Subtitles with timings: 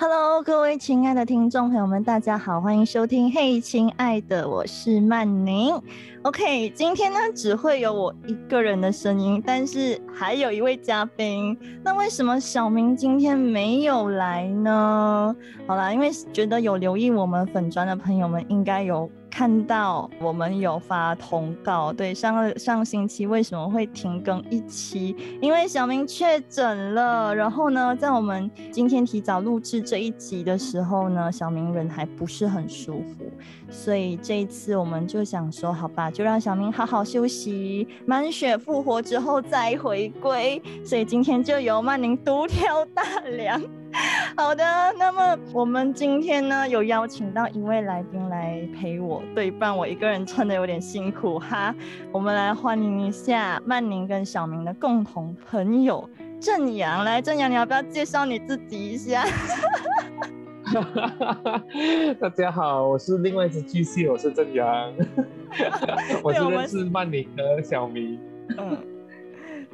[0.00, 3.30] Hello，各位亲爱的听众朋友们，大家好，欢迎收听。
[3.30, 5.78] 嘿，亲爱的，我是曼宁。
[6.22, 11.54] OK，今天呢只会有我一个人的声音，但是还有一位嘉宾。
[11.84, 15.36] 那为什么小明今天没有来呢？
[15.66, 19.06] 好啦，因为觉得有留意我们粉砖的朋友们应该有。
[19.30, 25.16] 看到我们有发通告，对上上星期为什么会停更一期？
[25.40, 27.34] 因为小明确诊了。
[27.34, 33.30] 然后呢，在我们今天提早录制这一集的时候呢，小明人还不是很舒服，
[33.70, 40.60] 所以这一次我们就想说，好吧，就让小明好好休息，满血复活之后再回归。
[40.84, 43.02] 所以今天就由曼宁独挑大
[43.36, 43.62] 梁。
[44.36, 44.64] 好的，
[44.98, 51.74] 那么我们今天呢有邀请到一位来宾来陪我对半，我一个人撑的有点辛苦哈。
[52.12, 56.08] 我们来欢迎一下曼宁跟小明的共同朋友
[56.40, 59.24] 郑阳，来，郑阳，你要不要介绍你自己一下？
[62.20, 64.92] 大家好，我是另外一只巨蟹，我是郑阳，
[66.22, 68.18] 我是认识曼宁和小明。
[68.56, 68.78] 嗯。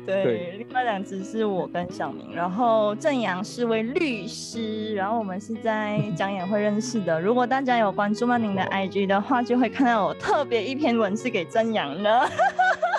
[0.07, 7.21] 对，另外两只是我跟小明，然后正阳是位律师，然后我们是在讲演会认识的。
[7.21, 12.29] 如果大家有关注曼宁的 IG 的话，就会看到我特别一篇文是给正阳的。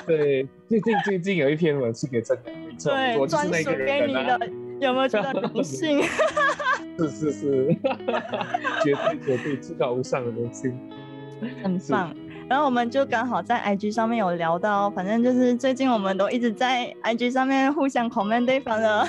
[0.06, 4.40] 对，最近最近有一篇文是给正阳，没错，对，专属给你的，
[4.82, 6.02] 有没有觉得荣幸？
[6.98, 7.76] 是是是，
[8.84, 10.72] 绝对绝对至高无上的东西，
[11.64, 12.14] 很棒。
[12.50, 19.06] 然后我们就刚好在 IG 上面有聊到，反正就是最近我们都一直在 IG 上面互相 comment 对方的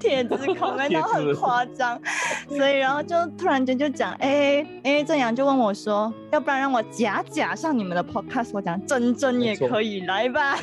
[0.00, 2.00] 帖子，comment 都很夸张，
[2.48, 10.56] 所以然后就突然间就讲，哎哎，正阳就问我说，要不然让我假假上你们的 podcast，我讲真真也可以来吧。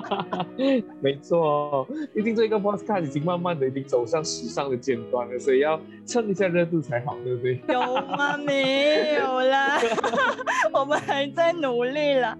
[1.00, 7.60] 没错，毕竟这个 podcast 已经慢慢的已经走上时尚的尖端了，所以要蹭一下热度才好，对不对？
[7.68, 7.80] 有
[8.16, 8.36] 吗？
[8.38, 9.78] 没有啦。
[10.72, 12.36] 我们还在努力了，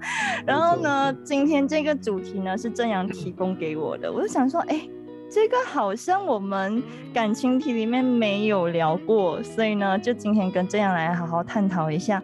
[0.47, 4.81] 然后呢，今天这个主题呢是正阳提供给我的，我就想说，哎，
[5.31, 6.83] 这个好像我们
[7.15, 12.21] 感情题里面没有聊过，所以呢，就今天跟正阳来好好探讨一下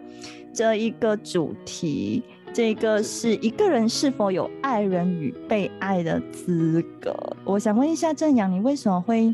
[0.53, 2.21] 这一个主题。
[2.53, 7.15] 这个是一个人是否有爱人与被爱的资格？
[7.45, 9.33] 我想问一下正阳，你为什么会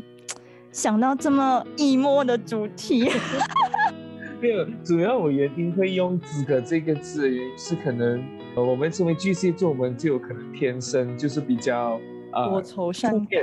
[0.70, 3.08] 想到这么易摸的主题？
[4.40, 8.22] 没有，主要我原因会用“资格”这个字，是可能
[8.54, 11.98] 呃，我们身为巨蟹座，我们就有可能天生就是比较
[12.32, 13.42] 呃多愁善感，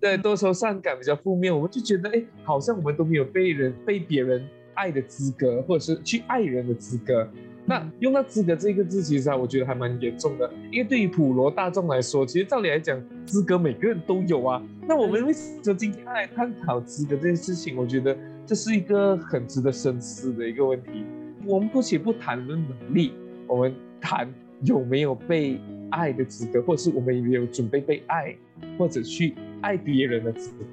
[0.00, 7.28] 对，多愁善感比较负面，我们就觉得哎，好像我们都没有被人被别人爱的资格，或者是去爱人的资格。
[7.68, 14.62] 那用到“资格”这个字，其实啊，我觉得还蛮严重的，因为对于普罗大众来说，其实照理来讲，资格每个人都有啊。
[14.86, 17.76] 那我们为什么今天来探讨资格这件事情？
[17.76, 21.04] 我觉得这是一个很值得深思的一个问题。
[21.44, 23.12] 我们姑且不谈论能力，
[23.48, 24.32] 我们谈
[24.62, 25.58] 有没有被
[25.90, 28.32] 爱的资格，或者是我们有没有准备被爱，
[28.78, 30.64] 或者去爱别人的资格。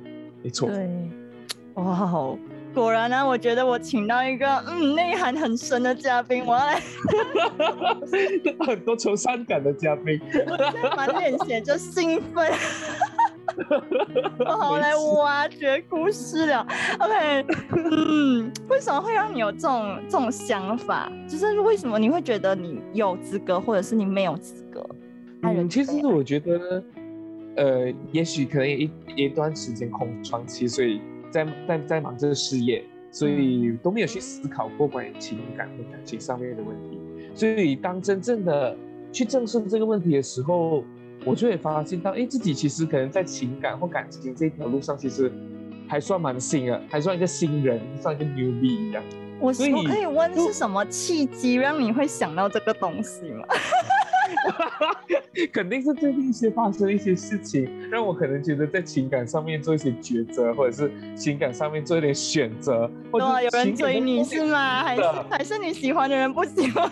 [0.44, 0.70] 没错。
[0.70, 0.90] 对，
[1.76, 2.38] 哇。
[2.74, 6.82] 果然呢，我觉得我请到一个嗯内涵很深的嘉宾，我要来
[8.66, 10.20] 很多愁善感的嘉宾，
[10.98, 12.52] 满脸写着兴奋，
[14.40, 16.66] 我好来挖掘故事了。
[16.98, 17.46] OK，
[17.76, 21.12] 嗯，为什么会让你有这种这种想法？
[21.28, 24.84] 就是为什么你会觉得你有资格，或者是你没有资格？
[25.44, 26.84] 嗯，其实我觉得，
[27.56, 31.02] 呃，也许可能一一段时间空窗期，所以。
[31.34, 37.00] 在在在忙这个事业，所以都没有去思考过关于情感和感情上面的问题。
[37.34, 38.78] 所以当真正的
[39.12, 40.84] 去正视这个问题的时候，
[41.25, 45.31] 我就会发现到，哎，自己其实可能在情感或感情这条路上，其实
[45.88, 49.04] 还算蛮新的，还算一个新人，算一个 newbie 一样。
[49.39, 53.44] 我我可以问是什么契机让你会想到这个东西吗？
[55.51, 62.89] 肯定是最近一些发生一些事情，让我可能觉得在情感上面做一些抉择，或者是情感上面做一点选择。
[63.12, 64.83] 哇，有人追你是吗？
[64.83, 66.88] 还是还是你喜欢的人不喜欢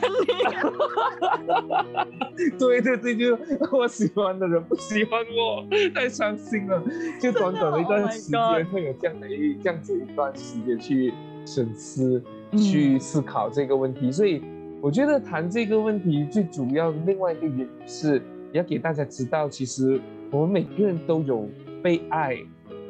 [2.36, 2.50] 你？
[2.58, 3.38] 对对对，就
[3.72, 6.84] 我喜欢的人不喜欢我，太伤心了。
[7.20, 11.14] 就短短的一段时间，会有这样的一这样子一段时间去
[11.46, 12.24] 审思、
[12.58, 14.42] 去思考这个问题，所以。
[14.84, 18.20] 我觉得谈这个问题最主要的另外一个原因是，
[18.52, 20.00] 要给大家知道，其实
[20.32, 21.48] 我们每个人都有
[21.82, 22.38] 被爱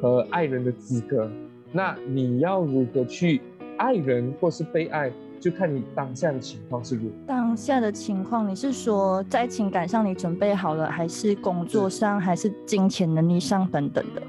[0.01, 1.29] 和爱人的资格。
[1.71, 3.41] 那你要如何去
[3.77, 7.15] 爱人或是被爱，就看你当下的情况是如何。
[7.25, 14.21] 当下的情况，你是说在情感上你准备好了，还是工作上，还是金钱能力上等等的？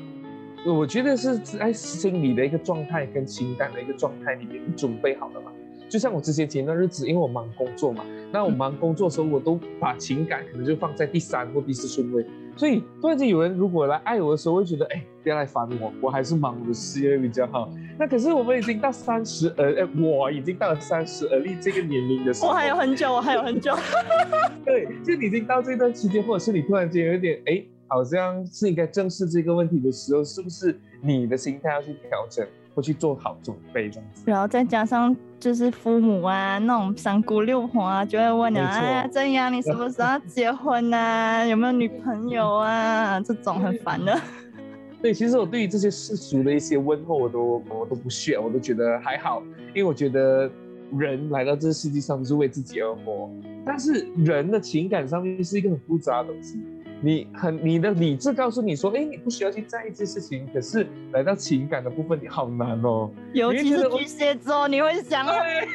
[0.64, 5.50] 我觉得是在心理的一个状态跟情感的一个状态里面你准备好了嘛。
[5.92, 8.02] 就像我之前前段日子，因为我忙工作嘛，
[8.32, 12.24] 那我忙工作的时候，我都把情感可能就放在第三或第四顺位。
[12.56, 17.70] 所以突然间有人如果来爱我的时候，会觉得哎，不要来烦我，我还是忙我的事业比较好。
[17.98, 23.74] 那可是我们已经到三十而哎，我已经到了三十而立这个年龄的时候，我还有很久，我还有很久。
[24.64, 32.46] 对，就你已经到这段期间，或者是你突然间有点哎，好像是应该正视这个问题的时候，是不是你的心态要去调整？
[32.74, 39.52] 会去做好准备这样子，然后再加上就是父母啊，那种三姑六婆啊，就会问你，哎呀，怎样？
[39.52, 41.44] 你什么时候 结婚啊？
[41.44, 43.20] 有没有女朋友啊？
[43.20, 44.18] 这种很烦的。
[45.02, 49.42] 对，其实我对于这些世俗的一些问候，我都我都不屑，我都觉得还好，
[49.74, 50.48] 因为我觉得
[50.96, 53.28] 人来到这个世界上是为自己而活，
[53.66, 56.60] 但是人的情感上面是一个很复杂的东西。
[57.02, 60.48] 你很，你的理智告诉你说，哎，你不需要去在意这事情。
[60.54, 63.10] 可是来到情感的部分，你好难哦。
[63.32, 65.34] 尤其是巨蟹座，你会想很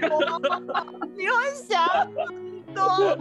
[0.09, 0.19] 多，
[1.17, 3.17] 你会想很多。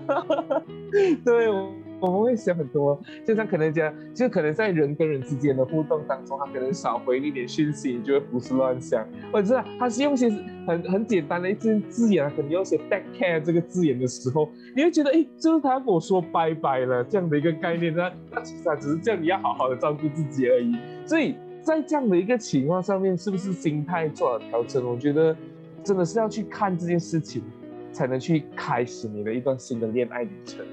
[1.25, 1.86] 对。
[2.01, 9.07] 我们会想很多，就像可能讲，就可能在人跟人之间的互动当中，他可能少回你一点讯息，你就会胡思乱想。
[9.33, 10.29] 或者是他是用些
[10.67, 18.11] 很很简单的一些字眼，可能用些 back care 这个字眼的时候，你会觉得，哎，就是他跟我说拜拜了这样的一个概念呢？
[18.31, 20.77] 那其实他只是叫你要好好的照顾自己而已。
[21.07, 24.85] 所以在这样的一个情况上面，是不是心态做了调整？
[24.85, 25.35] 我觉得
[25.83, 27.43] 真的是要去看这件事情，
[27.91, 30.65] 才能去开始你的一段新的恋爱旅程。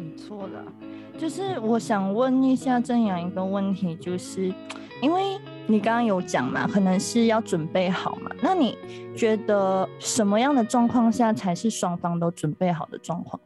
[0.00, 0.64] 没错了，
[1.18, 4.52] 就是我想问一下正阳一个问题，就是
[5.02, 8.76] 因为你刚刚有讲嘛，可能是要准备好嘛，那你
[9.14, 13.38] 觉得什么样的状况下才是双方都准备好的状况？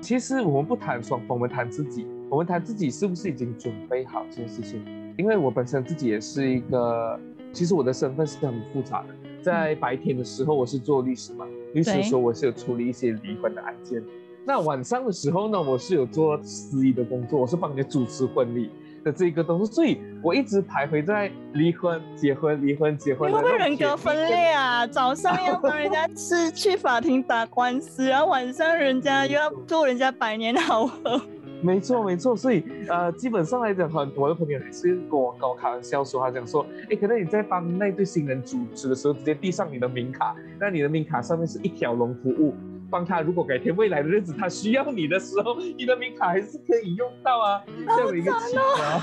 [0.00, 4.84] 其实我们不谈双方，我们谈自己，我们谈自己是不是已经准备好这件事情？
[5.16, 7.18] 因为我本身自己也是一个，
[7.52, 9.08] 其实我的身份是很复杂的，
[9.42, 14.02] 在白天的时候我是做律师嘛，律师的时候我是有处理一些离婚的案件。
[14.46, 18.70] 那晚上的时候呢，我是有做司仪的工作，我是帮你主持婚礼
[19.02, 23.30] 的这个东西，所以我一直徘徊在离婚、结婚、离婚、结婚。
[23.30, 24.86] 你会不会人格分裂啊？
[24.86, 31.18] 早上要帮人家是去法庭打官司，然后晚上人家又要做人家百年好合。
[31.62, 32.36] 没错，没错。
[32.36, 42.52] 所以呃，基本上来讲，很多的朋友还是跟我跟我开玩笑说，他讲说，哎，可能你在帮那对新人主持的时候，直接递上你的名卡，那你的名卡上面是一条龙服务。
[42.90, 49.00] 帮他，如果改天未来的日子他需要你的时候，你的名卡还是可以用到啊，这样的一个情况。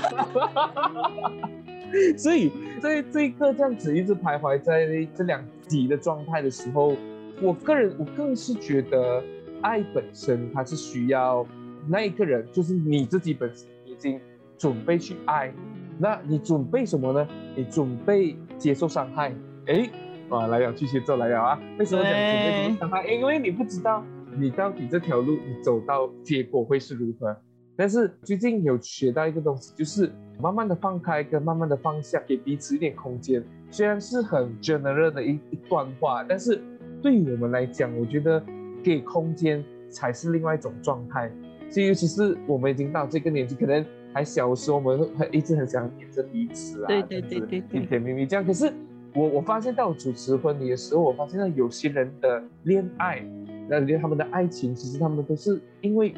[2.16, 2.50] 所以
[2.80, 6.96] 在这一个这样子一直徘徊在这两极的状态的时候，
[7.42, 9.22] 我个人我更是觉得
[9.60, 11.46] 爱本身它是需要
[11.86, 14.18] 那一个人，就是你自己本身已经
[14.56, 15.52] 准备去爱，
[15.98, 17.28] 那你准备什么呢？
[17.54, 19.34] 你准备接受伤害？
[19.66, 19.90] 哎。
[20.32, 21.60] 啊，来了，巨蟹座来了啊！
[21.78, 23.06] 为什么讲准备接受伤害？
[23.06, 24.02] 因为你不知道
[24.34, 27.36] 你到底这条路你走到结果会是如何。
[27.76, 33.44] 但是最近有学到一个东西，就是慢慢的放开跟慢慢的放下，给彼此一点空间。
[33.70, 36.62] 虽然是很 general 的一一段话，但是
[37.02, 38.42] 对于我们来讲，我觉得
[38.82, 41.30] 给空间才是另外一种状态。
[41.68, 48.44] 所以尤其是我们已经到这个年纪，可能还小的时候，我们会一直很想黏着彼此啊，对对对对，甜甜蜜蜜这样。
[48.44, 48.70] 可是
[49.14, 53.22] 我我发现到主持婚礼的时候，我发现到有些人的恋爱，
[53.68, 56.14] 那连他们的爱情，其实他们都是因为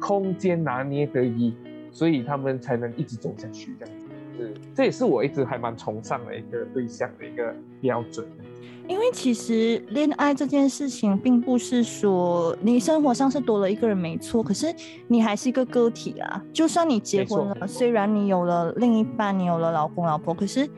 [0.00, 1.54] 空间拿捏得宜，
[1.90, 4.06] 所以他们才能一直走下去这样子。
[4.38, 8.24] 是，这也是我一直还蛮崇尚的一个对象的一个标准。
[8.86, 14.72] 因为其实恋爱这件事情，并不是说你生活上是多了一个人没错，可是
[15.08, 16.40] 你还是一个个体啊。
[16.52, 20.68] 就算你结婚了，虽然你有了另一半，你有了老公老婆，可是。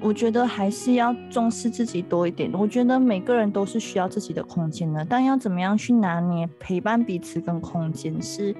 [0.00, 2.50] 我觉得还是要重视自己多一点。
[2.52, 8.54] 我觉得每个人都是需要自己的空间的，但要怎么样去拿捏陪伴彼此跟空间是，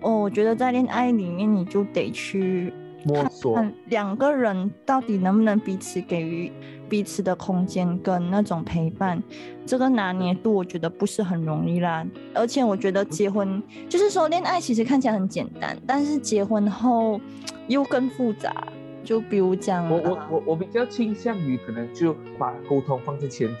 [0.00, 2.72] 哦，我觉得在恋爱里面你就得去
[3.04, 6.50] 摸索两个人到底能不能彼此给予
[6.88, 9.22] 彼此的空间跟那种陪伴，
[9.64, 12.04] 这个拿捏度我觉得不是很容易啦。
[12.34, 17.20] 而且我觉得结婚就是说恋爱其实看起来很简单，但是结婚后
[17.68, 18.52] 又更复杂。
[19.10, 23.56] 就比如讲，我我我我比较倾向于可能就把沟通放在前提，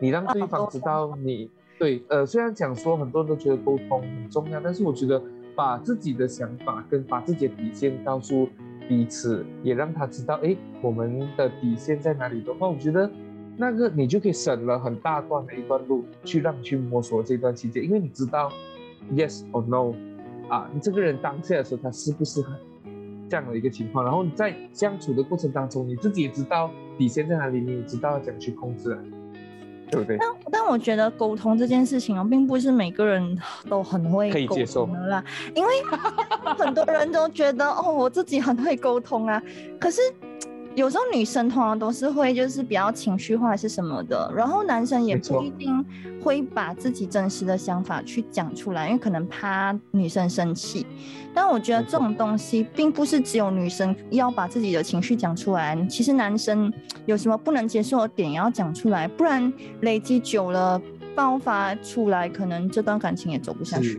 [0.00, 5.22] 你让对方知道你对呃，虽然讲说很多人都觉得沟通很重要，但是我觉得
[5.54, 8.48] 把自己的想法跟把自己的底线告诉
[8.88, 13.10] 彼此，也让他知道，哎，我们的底线在哪里的话，我觉得
[13.58, 18.50] 那个你就可以省了很大段的一段路去让你去摸索这段期间，因为你知道
[19.12, 19.94] yes or no
[20.48, 22.54] 啊，你这个人当下的时候他适不适合
[23.28, 28.98] 这样的一个情况，然后你在相处的过程当中，你自己也知道底线在哪里，你也知道怎样去控制了。
[29.88, 30.16] 对不对？
[30.18, 35.70] 但但我觉得沟通这件事情啊，并不是每个人都很会可以接受的啦，因为
[36.58, 39.40] 很多人都觉得哦，我自己很会沟通啊，
[39.78, 40.00] 可是。
[40.76, 45.82] 有时候女生通常都是会就是比较情绪化是什么的，然后男生也不一定
[46.22, 50.86] 会把自己真实的想法去讲出来，因为可能怕女生生气。
[51.32, 56.70] 但我觉得这种东西并不是只有女生要把自己的情绪讲出来，其实男生
[57.06, 60.78] 有什么不能接受的点也要讲出来，不然累积久了
[61.14, 63.98] 爆发出来，可能这段感情也走不下去。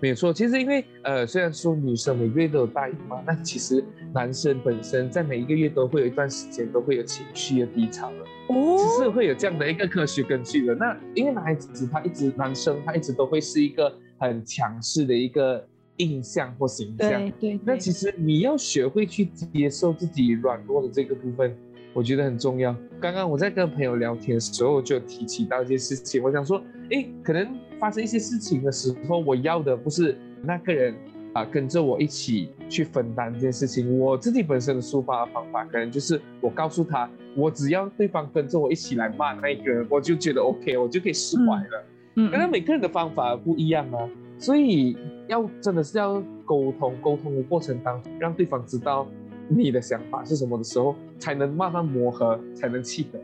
[0.00, 10.74] 没有错，其实因为呃，虽然说女生每个月都有大姨妈，那其实男生本身在每一个月都会有一段时间都会有情绪的低潮的，哦，只是会有这样的一个科学根据的。
[10.74, 15.62] 那因为男孩子他一直男生他一直都会是一个很强势的一个
[15.98, 17.60] 印象或形象，对对。
[17.62, 21.54] 那其实你要学会去接受自己软弱的这个部分，
[21.92, 22.74] 我觉得很重要。
[22.98, 27.46] 刚刚我在跟朋友聊天的时候就提起到一件事情，我想说，哎，可能。
[27.80, 30.94] 发生一些事情的时候，我要的不是那个人
[31.32, 33.98] 啊跟着我一起去分担这件事情。
[33.98, 41.84] 我自己本身的抒发方法，可能就是我告诉他，我只要对方跟着我一起来骂那个人，我就觉得 OK，我就可以释怀了。
[42.16, 44.08] 嗯，可能每个人的方法不一样啊，
[44.38, 44.96] 所以
[45.26, 49.06] 要真的是要沟通，沟通的过程当中，让对方知道
[49.48, 53.18] 你的想法是什么的时候，才能慢慢磨合，才能契合。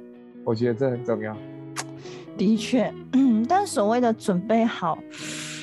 [0.44, 1.36] 我觉得这很重要。
[2.36, 4.98] 的确，嗯，但所谓的准备好，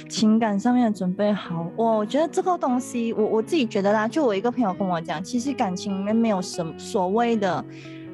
[0.10, 7.63] 情感上面的准备好，我觉得这个东西，我我自己觉得啦，就我一个朋友跟我讲，其实感情里面没有什么所谓的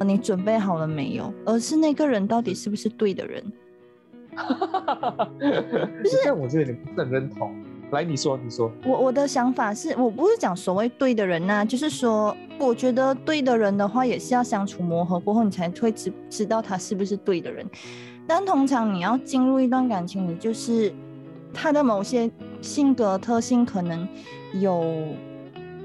[0.05, 3.43] 你准备好了没有，而是那个人到底是不是对的人。
[6.03, 7.53] 就是，我这点不是很认同。
[7.91, 8.71] 来，你说，你说。
[8.85, 17.65] 我我的想法是，我不是讲所谓对的人呐，就是说，我觉得对的人的话，也是要相处磨合过后，你才会知知道他是不是对的人。
[18.29, 20.93] 但通常你要进入一段感情，你就是
[21.51, 22.29] 他的某些
[22.61, 24.07] 性格特性可能
[24.53, 24.93] 有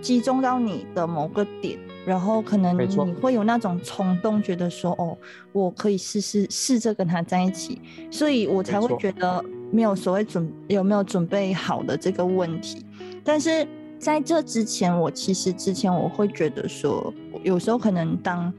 [0.03, 5.17] 集中到你的某个点，然后可能你会有那种冲动，觉得说哦，
[5.53, 12.85] 我可以试试试着跟他在一起，所以我才会觉得没有所谓准有没有准备好的这个问题。
[13.25, 13.67] 但是
[13.99, 17.11] 在这之前，我其实之前我会觉得说，
[17.43, 18.53] 有时候可能当。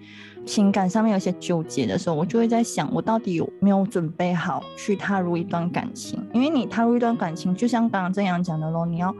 [0.46, 6.24] 情感上面有些纠结的时候，我就会在想，我到底有没有准备好去踏入一段感情？
[6.34, 9.14] 因为你踏入一段感情，就像刚刚这样讲的咯，你要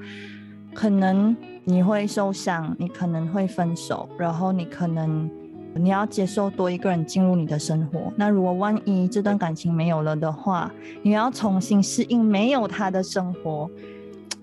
[0.74, 5.30] 可能你会受伤，你可能会分手，然后你可能
[5.74, 8.14] 你要接受多一个人进入你的生活。
[8.16, 13.70] 那如果万一这段感情没有了的话，你要重新适应没有他的生活，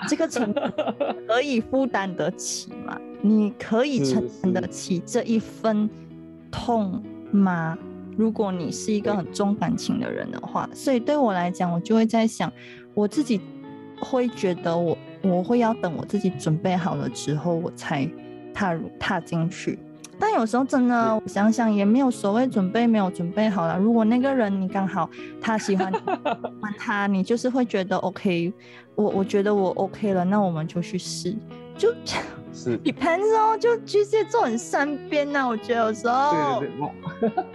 [0.09, 0.73] 这个成本
[1.29, 2.99] 可以负担得起吗？
[3.21, 5.89] 你可以承担得起这一分？
[6.53, 7.77] 痛吗？
[8.17, 12.53] 如果你是一个很重感情的人的话，所以对我来讲，我就会在想，
[12.93, 13.41] 我自己
[13.99, 18.07] 会觉得我我会要等我自己准备好了之后，我才
[18.53, 19.79] 踏入踏进去。
[20.19, 23.79] 但有时候真的，我想想也没有所谓准备没有准备好了。
[23.79, 25.09] 如果那个人你刚好
[25.41, 25.91] 他喜欢
[26.79, 28.53] 他，你就是会觉得 OK，
[28.95, 31.35] 我我觉得我 OK 了，那我们就去试，
[31.77, 31.93] 就。
[32.55, 36.61] 是，depends 哦，就巨蟹座很善变呐，我觉得有时候。
[36.61, 36.77] 对对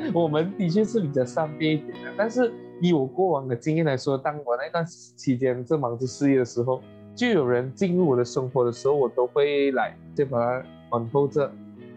[0.02, 6.82] 对，我 我们的确是比较善变一点的，但是以我过往的经验来说，当我那段期间正忙着事业的时候，
[7.16, 11.50] 就有人进入我的生活的时候，我都会来就把它往后这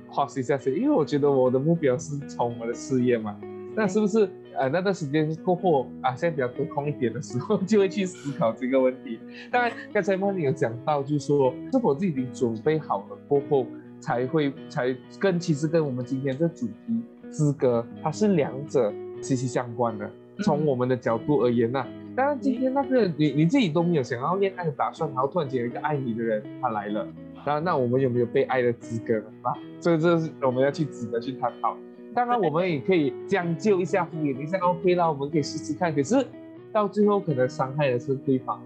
[0.06, 3.34] 花一下去，因为我觉得我的目标是从我的事业嘛，
[3.74, 4.28] 那是不是？
[4.58, 9.18] 呃，那段时间过后啊，现在比较得空一点的时候，就会去思考这个问题。
[9.50, 13.66] 当然，刚才曼妮有讲到，就是说是否自己已经准备好了过后，
[14.00, 20.10] 才会才跟其实跟我们今天这主题资格，它是两者息息相关的。
[20.42, 27.06] 从我们的角度而言呐，当然今天那个你你自己都没有想要恋爱的打算，然后突然间有一个爱你的人他来了，
[27.44, 29.24] 那那我们有没有被爱的资格呢？
[29.42, 31.76] 啊，所以这是我们要去值得去探讨。
[32.14, 35.94] 当然，我们也可以将就一下，敷衍一下，OK 啦，我们可以试试看。
[35.94, 36.26] 可是
[36.72, 38.60] 到最后，可能伤害的是对方。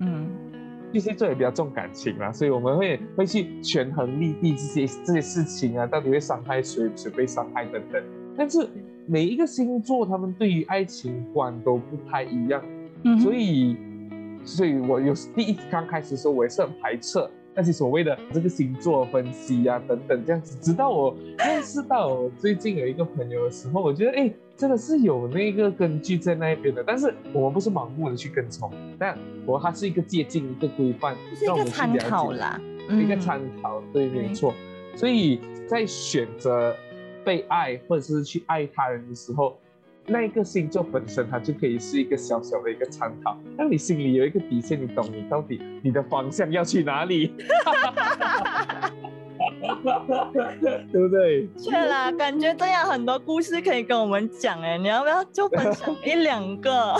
[0.00, 0.28] 嗯，
[0.92, 8.02] 巨蟹座也比较重感情啦，所以我们会会去权衡利弊这些这些事情啊，到底会伤害谁，谁被伤害等等。
[8.36, 8.68] 但是
[9.06, 12.62] 每一个星座，他们对于爱情观都不太一样，
[13.22, 13.76] 所以
[14.44, 17.18] 所以我有第一刚开始的时候，我也是很排斥
[17.54, 20.56] 那些所谓的这个星座分析啊等等这样子。
[20.60, 26.82] 直到我认识到我最近有一个朋友的时候，我觉得哎，真的是有那个根据在那边的。
[26.86, 34.54] 但是我们不是盲目的去跟从，但我它是一个借鉴一个规范，是一个参考啦，一个参考，对，没错。
[34.96, 36.74] 所以在选择
[37.24, 39.59] 被爱或者是去爱他人的时候。
[40.10, 47.28] 那一个星座本身，它就可以是一个小小的一个参考，让你心里有一个底线，你懂你到底你的方向要去哪里，
[50.90, 51.46] 对不对？
[51.64, 56.96] 对啦，感觉这样很多故事可以跟我们讲哎，你要不要就分享一两个？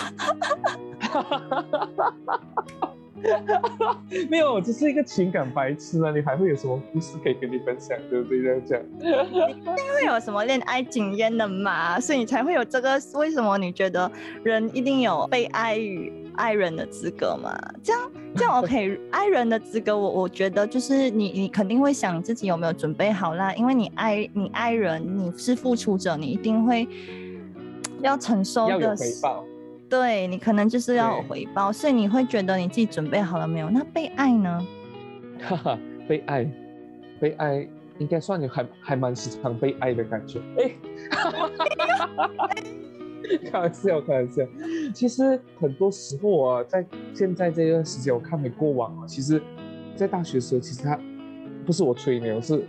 [4.30, 6.10] 没有，我只是一个情感白痴啊！
[6.10, 7.96] 你还会有什么故事可以跟你分享？
[8.10, 8.40] 对不对？
[8.66, 11.98] 这样讲，一定会有什么恋爱经验的嘛？
[12.00, 13.00] 所以你才会有这个。
[13.14, 14.10] 为什么你觉得
[14.42, 17.56] 人一定有被爱与爱人的资格嘛？
[17.82, 26.88] 这样 这样 OK，爱人的资格，我我觉得就是你你肯定会想你自己有没有准备好啦，因为你爱你爱人，你是付出者，你一定会
[28.00, 29.44] 要承受的回报。
[29.90, 33.68] 对你可能就是要有回报，所以你会觉得你自己准备好了没有？
[33.68, 34.64] 那被爱呢？
[35.42, 35.78] 哈哈，
[36.08, 36.48] 被爱，
[37.18, 37.68] 被爱
[37.98, 40.40] 应该算你还还蛮时常被爱的感觉。
[40.56, 40.70] 哎，
[43.50, 44.42] 开玩笑，开玩笑。
[44.94, 49.42] 其实很多时候啊，在现在这段时间，我看回过往啊，其实，
[49.96, 50.96] 在大学时候，其实他
[51.66, 52.64] 不是我吹牛，是。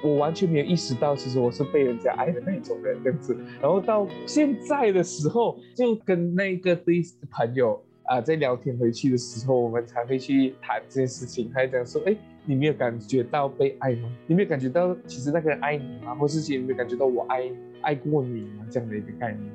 [0.00, 3.36] 我完全没有意识到，其实我是被人家爱的那种人这样子。
[3.60, 11.50] 然后到现在的时候，就跟那个对朋友啊在聊天回去的时候，我们才会去谈这件事情。
[11.52, 14.08] 他讲说：“哎，你没有感觉到被爱吗？
[14.28, 16.14] 你没有感觉到其实那个人爱你吗？
[16.14, 17.50] 或是其实没有感觉到我爱
[17.80, 18.64] 爱过你吗？
[18.70, 19.50] 这样的一个概念，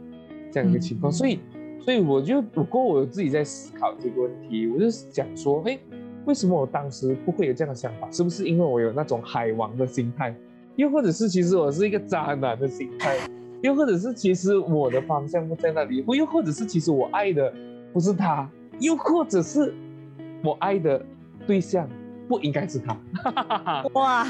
[0.52, 1.10] 这样一个情况。
[1.10, 1.40] 所以，
[1.80, 5.80] 所以我就不过我自己在思考这个问题，我就讲说：哎。
[6.26, 8.10] 为什么我当时不会有这样的想法？
[8.12, 10.36] 是不是因为我有那种海王的心态？
[10.76, 13.18] 又或者是其实我是一个渣男的心态？
[13.62, 16.04] 又或者是其实我的方向不在那里？
[16.08, 17.54] 又或者是其实我爱的
[17.94, 18.50] 不是他？
[18.80, 19.74] 又或者是
[20.44, 21.06] 我爱的
[21.46, 21.88] 对象
[22.28, 22.98] 不应该是他？
[23.94, 24.28] 哇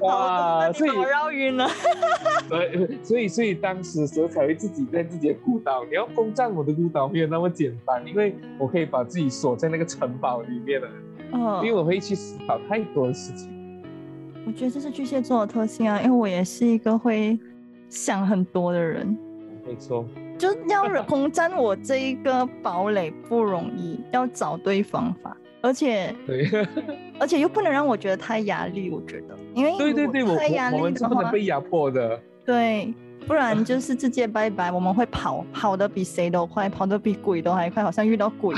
[0.00, 0.72] 哇！
[0.72, 1.68] 所以我绕晕了。
[2.48, 5.84] 对，所以所以当时时候才会自己在自己的孤岛。
[5.84, 10.88] 你要攻占我的孤岛没有那么简单，因为我可以把自己锁在那个城堡里面了。
[11.32, 13.50] 因为我会去思考太多的事情。
[14.46, 17.38] 我觉得这是巨蟹座的特性啊，因为我也是一个会
[17.88, 19.06] 想很多的人。
[19.66, 20.04] 没错，
[20.38, 26.48] 就要攻占我这一个堡垒不容易，要找对方法，而且对，
[27.20, 28.88] 而且又不能让我觉得太压力。
[28.88, 30.32] 我觉得，因为对对对，我
[30.78, 32.18] 我们是不能被压迫的。
[32.46, 32.94] 对。
[33.28, 38.56] 不然就是直接拜拜，我们会跑，跑得比谁都快，跑得比鬼都还快，好像遇到鬼。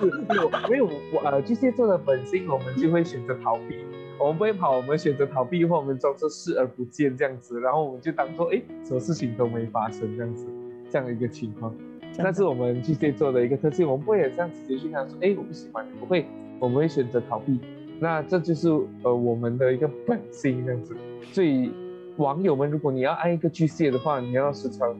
[0.00, 3.76] 有没有我呃巨蟹座的本性，我们就会选择逃避。
[4.20, 10.46] 我们不会跑，我们选择逃避或，我们装作视而不见这样子，然后我们就当做哎，什么事情都没发生这样子，
[10.88, 11.74] 这样的一个情况。
[12.16, 16.24] 那是我们巨蟹座的一个特性，我们不会这样直接去跟他说，哎，我不喜欢你，不会，
[16.60, 17.58] 我们会选择逃避。
[17.98, 18.68] 那这就是
[19.02, 20.96] 呃我们的一个本性这样子，
[21.32, 21.72] 所以。
[22.16, 24.94] 网友们，如果你要爱一个巨蟹的话，你要时常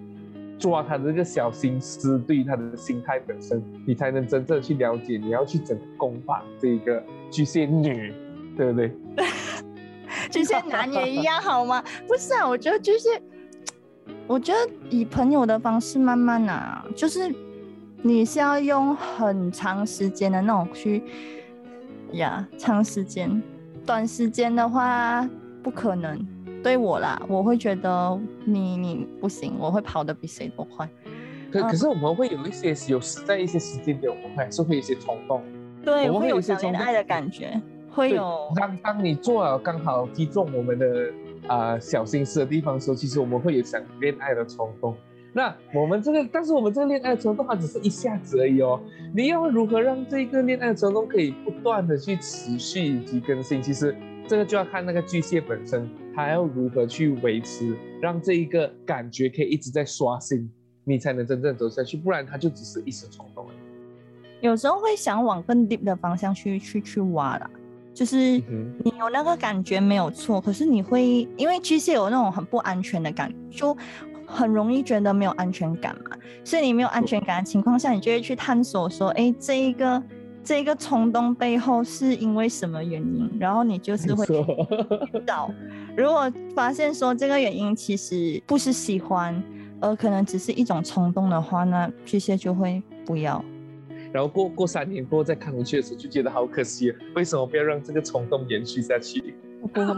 [0.58, 5.18] 抓他的这个小心思，对于他的心态本身，你才能真正去了解。
[5.18, 8.12] 你要去怎么攻防这一个巨蟹女，
[8.56, 8.92] 对不对？
[10.30, 11.82] 巨蟹 男也一样好吗？
[12.06, 13.20] 不是啊，我觉得巨蟹，
[14.26, 17.34] 我觉得以朋友的方式慢慢啊，就是
[18.02, 21.02] 你是要用很长时间的那种去
[22.12, 23.42] 呀，长时间，
[23.84, 25.28] 短时间的话
[25.62, 26.26] 不可能。
[26.62, 30.88] 对我啦，我会觉得你你不行，我会跑得比谁都快。
[31.50, 35.42] 可可是我们会有一些有时在一些时间点，我们还是会有一些冲动。
[35.84, 38.52] 对，我们会有一些恋爱的感觉，会有。
[38.54, 41.10] 当当你做了刚好击中我们的
[41.48, 44.94] 啊小心思的地方的时候，其实我们会有想恋爱的冲动。
[45.32, 48.78] 那我们这个，但是我们这个恋爱冲动它只是一下子而已哦。
[49.14, 53.62] 你要如何让这个恋爱冲动可以不断的去持续以及更新？
[53.62, 53.96] 其实。
[54.30, 60.48] 这个就要看那个巨蟹本身，他要如何去维持，让这一个感觉可以一直在刷新，
[60.84, 63.52] 你才能真正走下去，不然他就只是一时冲动了。
[64.40, 67.50] 有时候会想往更 deep 的方向去去去挖啦，
[67.92, 73.76] 就是你有那个感觉没有错，可是你会因为巨蟹有那种很不安全的感，就
[74.24, 80.00] 很容易觉得没有安全感嘛，所以你没有安全感的情况下，你就会去探索说，哎，这一个。
[80.42, 83.30] 这个冲动背后是因为什么原因？
[83.38, 84.24] 然后你就是会
[85.26, 85.50] 找，
[85.96, 89.42] 如果发现说这个原因其实不是喜欢，
[89.80, 93.44] 而可能只是一种冲动的话，那巨蟹就会不要。
[94.12, 99.34] 然后过过三年过后再看回去的时候，就觉得好可惜，为什么不要让这个冲动延续下去？
[99.62, 99.94] 我不会，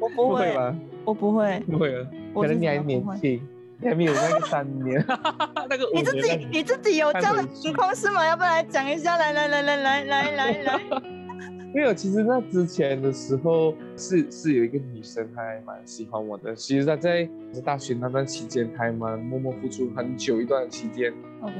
[0.00, 0.80] 我不 不会会，吗？
[1.04, 1.60] 我不会。
[1.66, 3.40] 不会啊，可能你还年轻，
[3.80, 5.04] 你还没有那个三年，
[5.68, 8.26] 那个五你自己你自己有这样的情况是吗？
[8.26, 9.16] 要不要来讲一下？
[9.16, 10.80] 来来来来来来来来，
[11.74, 16.54] 没有其实那之前的时候是是有一个女生，她还蛮喜欢我的。
[16.54, 17.28] 其实她在
[17.64, 21.12] 大学那段期间，她还蛮默默付出很久一段期间。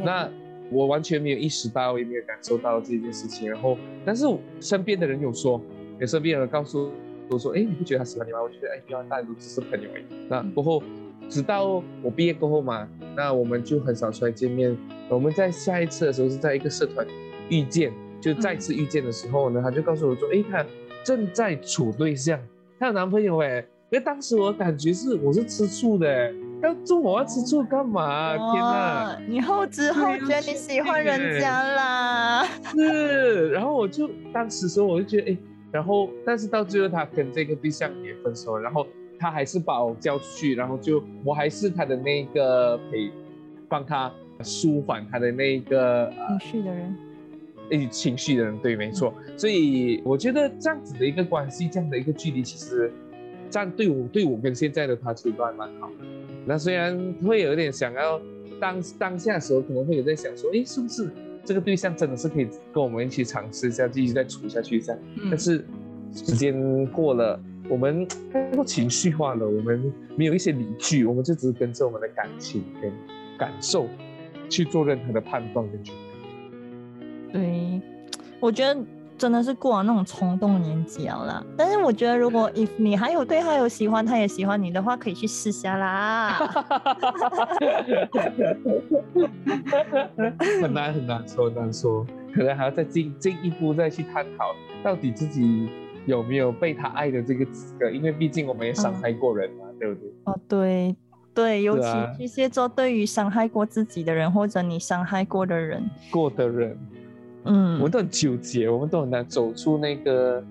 [0.05, 0.31] 那
[0.71, 3.51] 我完全没有意识到，也没有感受到这件事情。
[3.51, 4.25] 然后，但是
[4.61, 5.61] 身边的人有说，
[5.99, 6.91] 有身边的人告诉
[7.29, 8.41] 我说，哎，你不觉得她喜欢你吗？
[8.41, 10.05] 我觉得，哎，不要，大家都只是朋友而已。
[10.29, 10.83] 那过后，
[11.29, 14.77] 直到我毕业过后嘛，那我们就很少出来见面。
[15.09, 17.07] 我们在下一次的时候是在一个社团
[17.49, 20.65] 遇见，就再次遇见的时候呢，他就告诉我说，哎，他
[21.03, 22.41] 正在处对象，
[22.79, 23.65] 她有男朋友哎。
[23.91, 28.37] 因为当时我感觉是我是吃醋的，要做我要吃醋干嘛？
[28.37, 29.13] 天哪！
[29.13, 32.45] 哦，你后知后觉，你喜欢人家啦。
[32.75, 35.39] 是，然后我就当时时候我就觉得，哎，
[35.71, 38.85] 然后但是到最后他跟这个对象也分手了，然后
[39.25, 43.11] 他还是把我叫出去，然后就我还是他的那个陪，
[43.71, 46.97] 帮他舒缓他的那个呃情绪的人，
[47.71, 49.15] 诶情绪的人，对，没错。
[49.35, 52.93] 所以我觉得这样子的一个关系，这样的一个距离，其实
[53.49, 56.05] 这样对我对我跟现在的他其实都还蛮好的。
[56.45, 56.95] 那虽然
[57.27, 58.21] 会有点想要
[58.61, 61.11] 当当下的时候，可能会有在想说，诶，是不是
[61.47, 64.93] 这个对象真的是可以跟我们一起尝试一下，继续再处下去一下？
[65.17, 65.65] 嗯但是
[66.13, 72.93] 时间过了，我们 太过情绪化了，我们没有一些理据，我们就只是跟着我们的感情跟
[73.39, 73.89] 感受
[74.49, 76.01] 去做任何的判断跟决定。
[77.33, 77.81] 对，
[78.39, 78.81] 我觉得
[79.17, 81.45] 真的是过了那种冲动年纪了啦。
[81.57, 86.35] 但是我觉得，如果 if 你还有对他有喜欢，他也喜欢你的话，可以去试下啦。
[90.61, 95.69] 很难很难说，很难说，可能还要再进进一步再去探讨，到底自己
[96.07, 100.11] 有没有被他爱的这个资格，因为毕竟我们也伤害过人嘛，对不对？
[100.25, 100.97] 哦，对
[101.35, 101.89] 对，尤其
[102.19, 106.79] 巨蟹座对于伤害过自己的人，或者你伤害过的人，过的人，
[107.45, 107.75] 嗯。
[107.75, 110.45] 我嗯们，都很纠结，我们都很难走出那个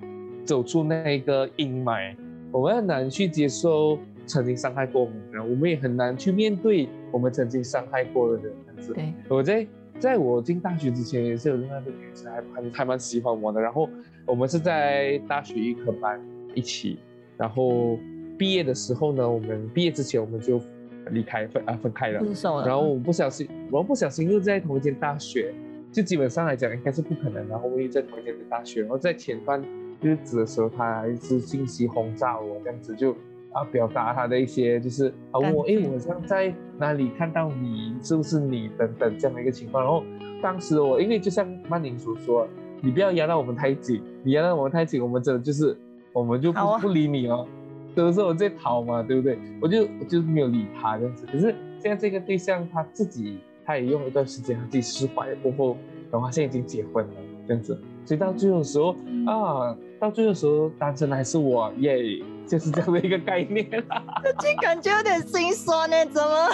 [0.44, 2.16] 走出那个阴霾，
[2.52, 8.54] 我们很难去接受曾经伤害过我们的人，我们也很难去面对我们曾经伤害过的人。
[8.94, 9.66] 对，我在
[10.00, 13.90] 在我进大学之前，也是有另外一个女生还还还蛮喜欢我的，然后
[14.26, 16.20] 我们是在大学预科班
[16.54, 16.98] 一起，
[17.38, 17.98] 然后
[18.38, 20.62] 毕业的时候呢，我们毕业之前我们就
[21.12, 22.66] 离开分啊分开了，分手了。
[22.66, 25.54] 然后我不小心，我不小心又在同一间大学，
[25.92, 29.62] 就基本上来讲应该是不可能，然后我又在同一间大学，然后在前段
[30.02, 33.12] 日子的时候，他还是信息轰炸我，这样子就
[33.52, 40.04] 啊表达他的一些就是啊问我，感觉诶，我好像在哪里看到你，是不是你等等这样的一个情况，然后
[40.42, 42.48] 当时我因为就像曼宁所说，
[42.84, 45.76] 你不要压到我们太紧，你压到我们太紧，我们真的就是
[46.12, 47.48] 我们就不、啊不理你哦。
[47.96, 49.40] 有的时候我在逃嘛，对不对？
[49.62, 51.26] 我就我就没有理他这样子。
[51.26, 55.78] 可是现在这个对象他自己，他也用了一段时间，他自己释怀了过后，
[56.12, 57.14] 然后他现在已经结婚了
[57.48, 57.82] 这样子。
[58.04, 58.94] 所以到最后的时候
[59.28, 63.66] 啊，到最后的时候单身的还是我耶，就是这样的一个概念。
[64.22, 66.50] 最近感觉有点心酸呢，怎么？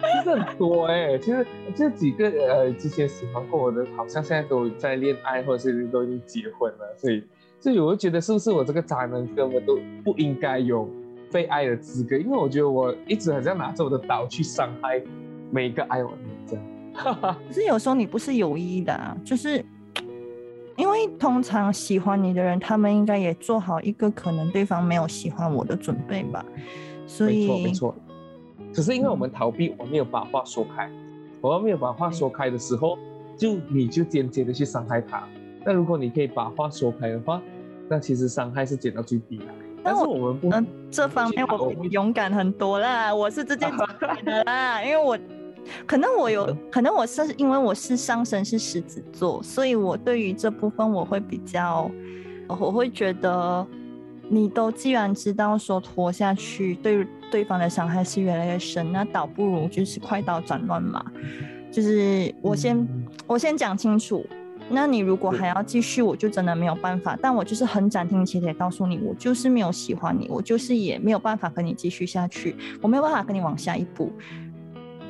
[0.00, 7.24] 其实很多哎、其实这几个呃之前喜欢过我的，好像现在都在恋爱，或者是都已经结婚了，所以
[7.60, 10.88] 所以我就觉得是不是我这个渣男根本都不应该有
[11.32, 15.02] 被爱的资格，因为我觉得我一直好像拿着我的刀去伤害
[15.50, 17.36] 每一个爱我的人这样。
[17.46, 19.64] 可是有时候你不是有意的、啊，就是
[20.76, 26.44] 因为通常喜欢你的人，他们应该也做好一个可能对方没有喜欢我的准备吧。
[27.06, 27.94] 所没错以没错，
[28.76, 30.90] 只是因为我们逃避，我没有把话说开，
[31.40, 32.98] 我们没有把话说开的时候，
[33.34, 35.26] 就你就间接的去伤害他。
[35.64, 37.40] 那如果你可以把话说开的话，
[37.88, 39.44] 那其实伤害是减到最低的。
[39.82, 45.18] 但是我我们不，嗯、这方面我我勇敢很多啦，我是直接讲的啦，因为我
[45.86, 51.90] 可能我有，可能我是因为我是上升是狮子座，所以我对于这部分我会比较，
[52.46, 53.66] 我会觉得
[54.28, 61.04] 你都既然知道说拖下去对对方的伤害是越来越深，那倒不如就是快刀斩乱麻，
[61.70, 64.24] 就是我先、嗯我先讲清楚。
[64.68, 67.16] 那你如果还要继续，我就真的没有办法。
[67.22, 74.10] 但我就是很斩钉截铁告诉你，我就是没有喜欢你，我就是也没有办法跟你继续下去，我没有办法跟你往下一步。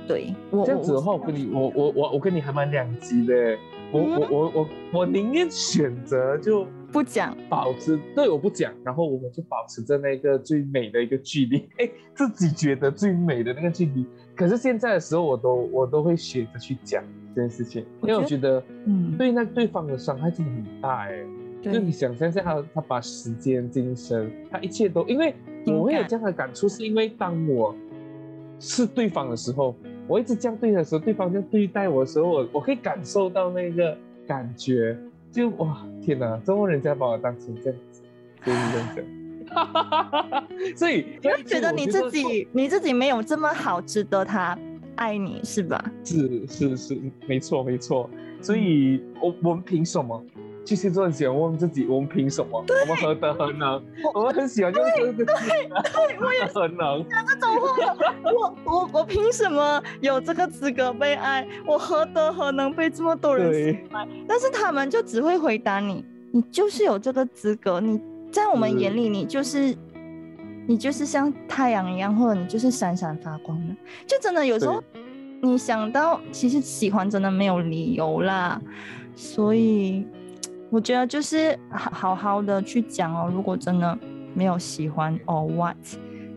[0.07, 3.57] 对我这样子的话，我跟你，我我我我跟你还蛮两极的。
[3.93, 14.07] 我嗯我我我我宁愿选择就不讲，保持对我不讲，然后我们就保持着那个最美的一个距离， 哎，自己觉得最美的那个距离。
[14.35, 17.03] 可是现在的时候，我都我都会学着去讲
[17.35, 21.25] 这件事情，因为我觉得，嗯，对那对方的伤害真的很大，哎，
[21.63, 25.35] 就你想象一下，他他把时间、精神，他一切都，因为
[25.67, 27.75] 我会有这样的感触，是因为当我
[28.61, 29.75] 是对方的时候，
[30.07, 33.97] 我一直这样对的时候，对方这样对待我的时候，我我可以感受到那个
[34.27, 34.97] 感觉。
[35.37, 36.35] 就哇天哪！
[36.47, 38.01] 中国人家把我当成这样子，
[38.43, 39.05] 就是这样讲。
[40.75, 44.59] 所以你会觉得你自己你自己没有这么好，值得他
[44.95, 45.93] 爱你是吧？
[46.03, 48.09] 是是是，没错没错。
[48.41, 50.25] 所以我我们凭什么？
[50.67, 52.59] 巨蟹座很喜欢问自己：我们凭什么？
[52.59, 53.81] 我们何德何能？
[54.13, 54.85] 我们很喜欢用
[55.17, 55.25] 这个对。
[55.25, 57.97] 对，我也何能讲这种话。
[58.25, 61.47] 我我我凭什么有这个资格被爱？
[61.65, 64.09] 我何德何能被这么多人喜欢？
[64.27, 67.81] 但是他们就只会回答你：你就是有这个资格。
[67.81, 68.01] 你
[68.33, 69.73] 在我们眼里，你就是
[70.67, 73.77] 你就是像太阳一样，或者你就是闪闪发光的。
[74.05, 74.83] 就真的有时候，
[75.41, 78.61] 你想到其实喜欢真的没有理由啦，
[79.15, 80.05] 所以。
[80.71, 83.99] 我觉得就是好好好的去讲哦，如果真的
[84.35, 85.77] 没有喜欢哦，what，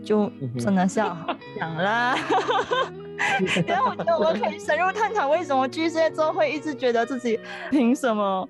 [0.03, 2.15] 就真的是要好讲啦。
[3.67, 7.37] 然后我觉得我可以深入探讨为什么巨蟹座会一直觉得自己
[7.69, 8.47] 凭什么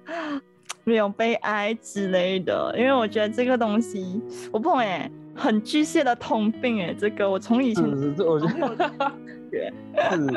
[0.83, 2.75] 没有被爱之类的。
[2.77, 5.09] 因为我觉得这个东西我不懂哎，
[5.39, 9.12] 很巨蟹的通病哎，这个我从以前是是，我觉得。
[10.12, 10.28] 是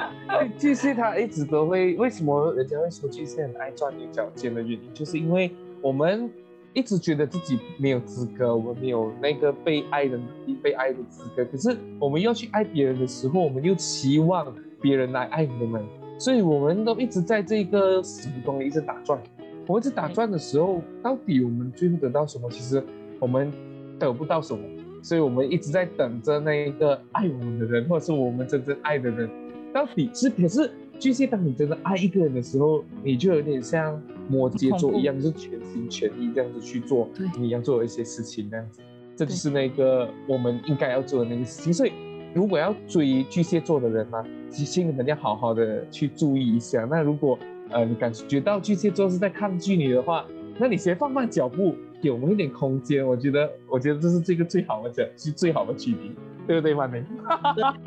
[0.56, 5.50] 巨蟹，他一直都会为什么人家会说巨蟹很爱钻牛角尖的原因，就是因为
[5.82, 6.30] 我们
[6.72, 11.44] 一直觉得自己没有资格，我们没有那个被爱的能力、被爱的资格。
[11.44, 15.84] 可是我们要去爱别人的时候，我们又期望别人来爱我们，
[16.18, 19.20] 所以我们都一直在这个死胡同里一直打转。
[19.66, 22.48] 我们一直打转的时候，到底我们最后得到什么？
[22.50, 22.82] 其实
[23.20, 23.52] 我们
[23.98, 24.60] 得不到什么。
[25.02, 29.28] 所以我们一直在等着那一个爱我们的人，或者是我们真正爱的人，
[29.74, 38.80] 到底是可是巨蟹，当你真的爱一个人的时候，你就有点像摩羯座一样，就是全心全意这样子去做你要做的一些事情，那样子，
[39.16, 41.72] 这就是那个我们应该要做的那个事情。
[41.72, 41.92] 所以，
[42.32, 46.86] 如果要追巨蟹座的人呢，其实你们要好好的去注意一下。
[46.88, 47.36] 那如果
[47.70, 50.24] 呃你感觉到巨蟹座是在抗拒你的话，
[50.58, 51.74] 那你先放慢脚步。
[52.02, 56.10] 给我们一点空间，我觉得，我觉得这是这个最好的，是最好的距离，
[56.48, 57.06] 对不对，曼宁？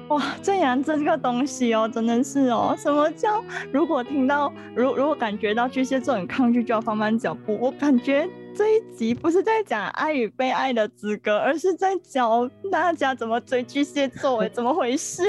[0.07, 7.57] 哇，正阳这个东西哦，真的是哦，什么叫如果听到，如如果感觉到巨蟹座很抗拒，就要放慢脚步。
[7.59, 8.25] 我感觉
[8.55, 15.23] 这一集不是在讲爱与被爱的资格，而是在教大家怎么追巨蟹座，哎，怎么回事？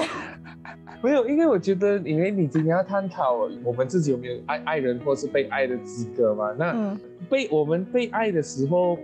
[1.03, 6.53] 没有，因为我觉得，因为你今天要探讨我们自己有没有爱爱人或是被爱的资格嘛？
[6.59, 6.97] 那
[7.29, 8.99] 被我们被爱的时候，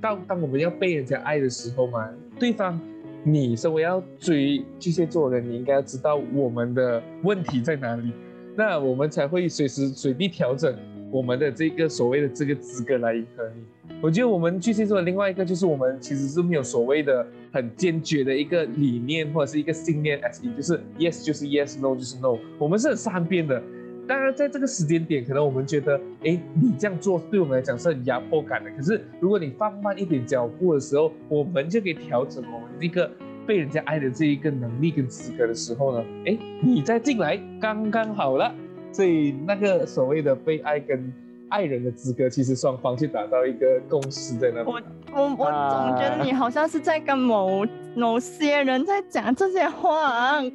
[0.00, 2.08] 当当我们要被人家爱的时候嘛，
[2.38, 2.78] 对方，
[3.24, 8.12] 你身为要追巨蟹座的，你应该要知道我们的问题在哪里，
[8.54, 10.74] 那我们才会随时随地调整。
[11.10, 23.62] 我们的这个所谓的这个资格来迎合你，我觉得我们巨蟹座的另外一个就是我们其实是没有所谓的很坚决的一个理念或者是一个信念，S E 就是 Yes 就是 Yes，No 就是 No，我们是很善变的。
[24.06, 28.70] 当然在这个时间点，可能我们觉得，哎，你这样做对我们来讲是很压迫感的。
[28.70, 33.10] 可是如果你放慢一点脚步的时候，我们就可以调整我们一个
[33.46, 38.54] 被人家爱的这一个能力跟资格的时候呢，哎，你再进来刚刚好了。
[38.92, 41.12] 所以那个所谓的被爱跟
[41.48, 44.62] 爱人的资格，其实双方去达到一个共识在那。
[44.64, 44.80] 我
[45.12, 50.52] 我我总觉得你好像是在跟某某些人在讲这些话，很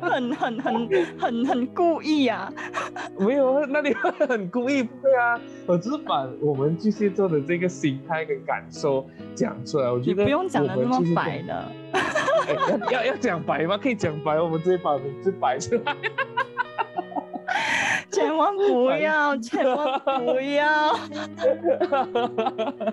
[0.00, 0.88] 很很很
[1.18, 2.52] 很很故意啊。
[3.16, 5.40] 没有，那你很故意不对啊？
[5.66, 9.88] 我只是把我们巨蟹座的这个心态跟感受讲出来。
[9.88, 11.64] 我觉得不用讲的那么白的。
[12.90, 13.78] 要要要讲白吗？
[13.78, 15.94] 可以讲白，我们直接把名字摆出来。
[18.12, 20.94] 千万不要， 千万不要！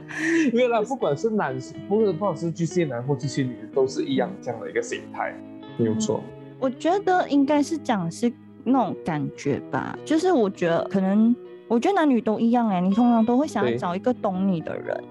[0.54, 1.54] 没有啦，不管是男，
[1.88, 5.36] 不是不管是巨蟹男或巨蟹女，都是一样这样的一个心态，
[5.78, 6.24] 没有错。
[6.60, 8.32] 我觉得应该是讲是
[8.64, 11.36] 那种感觉吧，就是我觉得可能，
[11.68, 15.04] 我觉得男女都一样哎，你通常都会想要找一个懂你的人，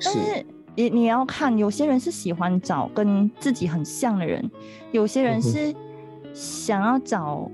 [0.00, 4.48] 但是你你要看，有些人是喜欢找跟自己很像的人，
[4.92, 5.74] 有些人是
[6.32, 7.50] 想要找。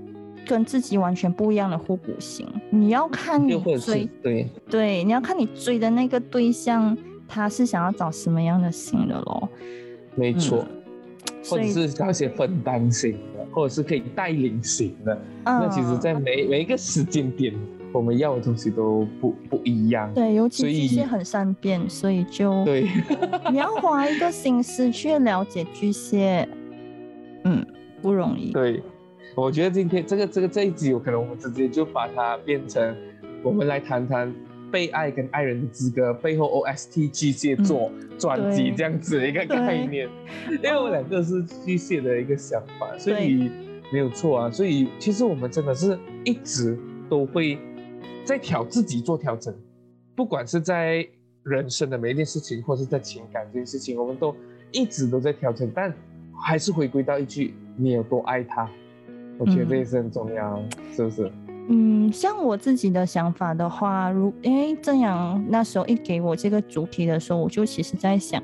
[0.51, 9.49] 跟自己完全不一样的互补型，你要看你追对对，你要看你追的那个对象，他是想要找什么样的型的咯。
[10.17, 10.65] 没错，
[11.49, 15.17] 或者是找一些分担型的，或者是可以带领型的。
[15.45, 17.55] 那其实，在每每一个时间点，
[17.93, 20.13] 我们要的东西都不不一样。
[20.13, 22.89] 对，尤其巨蟹很善变，所以就对，
[23.53, 26.49] 你要花一个心思去了解巨蟹，
[27.45, 27.65] 嗯，
[28.03, 28.51] 不容易。
[28.51, 28.83] 对，
[29.37, 32.97] 我觉得今天这个这个这一集，有可能我们直接就把它变成，
[33.43, 34.33] 我们来谈谈
[34.71, 40.09] 被爱跟爱人的资格背后 OST 巨蟹座专辑对这样子的一个概念，
[40.51, 43.51] 因为我两个是巨蟹的一个想法，所以
[43.93, 44.51] 没有错啊。
[44.51, 46.77] 所以其实我们真的是一直
[47.09, 47.59] 都会
[48.25, 49.55] 在调自己做调整，
[50.15, 51.07] 不管是在
[51.45, 54.35] 人生的每一件事情，或是在情感这件事情，我们都
[54.73, 55.95] 一直都在调整，但
[56.43, 58.69] 还是回归到一句：你有多爱他。
[59.41, 60.63] 我觉得这也是很重要，
[60.95, 61.33] 是不是？
[61.69, 68.43] 嗯，像我自己的想法的话，如因为正阳那时候一给我这个主题的时候，我就其实在想，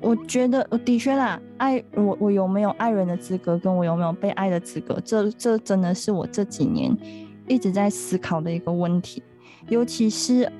[0.00, 6.96] 我觉得我的确啦，爱我我有没有爱人的资格，跟我有没有被爱的资格，这这真的是我这几年
[7.46, 9.22] 一直在思考的一个问题，
[9.68, 10.50] 尤其是。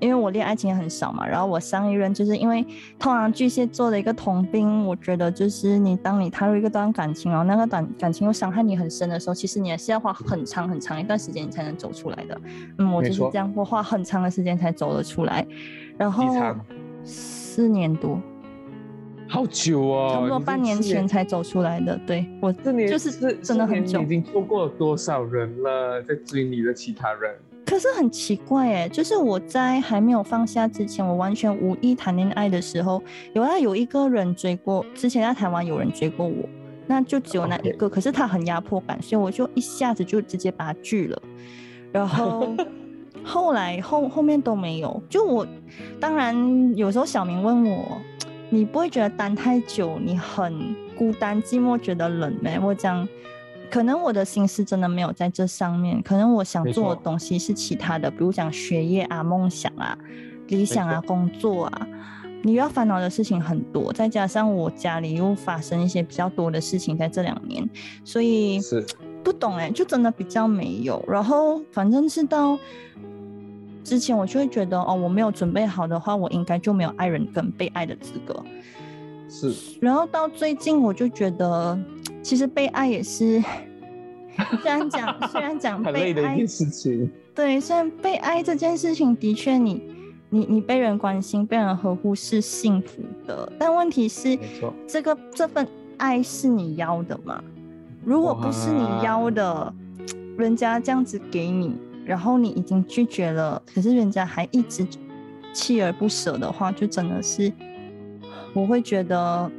[0.00, 2.64] 因为我恋爱经验很少嘛，然后我上一任就是因为
[2.98, 12.40] 通常巨蟹座的一个同病，我觉得就是你当你踏入一个段感情，然后那个短感情又伤害你很深的时候，其实你也是要花很长很长一段时间你才能走出来的。
[12.78, 15.44] 嗯，我就是这样，我花很长的时间才走了出来，
[15.96, 16.24] 然后
[17.02, 18.20] 四年多，
[19.26, 21.98] 好久哦，差不多半年前才走出来的。
[22.06, 27.34] 对我这年就是四真的很久已经错过了多少人了，在追你的其他人。
[27.68, 33.02] 可是很奇怪哎，就是我在还没有放下之前，我完全无意谈恋爱的时候，
[33.34, 36.48] 有啊有一个人追过，之前在台湾有人追过我，
[36.86, 41.22] 那就只有那一个可是他很压迫感，所以我就一下子就直接把他拒了，
[41.92, 42.56] 然后
[43.22, 45.02] 后来后后面都没有。
[45.10, 45.46] 就我
[46.00, 48.00] 当然有时候小明问我，
[48.48, 52.58] 你不会觉得单太久你很孤单寂寞，觉得冷没？
[52.58, 53.06] 我讲。
[53.70, 59.96] 可能我的心思真的没有在这上面，可能我想做的东西是其他的，比如讲学业啊、梦想啊、
[60.48, 61.88] 理想啊、工作啊，
[62.42, 67.68] 你要烦恼的事情很多，再加上我家里又发生一些比较多的事情在这两年，
[68.04, 68.86] 所以是
[69.22, 71.04] 不懂哎、就真的比较没有。
[71.06, 72.58] 然后反正是到
[73.84, 78.42] 之前我就会觉得哦，我没有准备好的话，我应该就没有爱人跟被爱的资格。
[79.30, 81.78] 是，然后到最近，我就觉得，
[82.28, 83.42] 其实被爱也是，
[84.60, 86.36] 虽然讲虽然讲被爱。
[87.34, 89.82] 对，虽然被爱这件事情的确你，
[90.28, 94.38] 你你被人关心、被人呵护是幸福的，但问题是
[94.86, 97.42] 这个这份爱是你要的吗？
[98.04, 99.72] 如果不是你要的，
[100.36, 104.86] 人家这样子给你，然后你已经拒绝了，可是人家还一直
[105.54, 107.50] 锲而不舍的话，就真的是
[108.52, 109.50] 我会觉得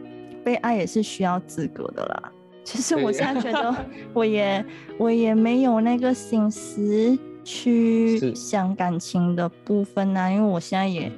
[0.44, 2.32] 被爱也是需要资格的啦。
[2.70, 3.14] 其实我对。
[3.14, 3.76] 现在觉得
[4.14, 4.64] 我也
[5.00, 11.12] 我也没有那个心思去想感情的部分啊，因为我现在也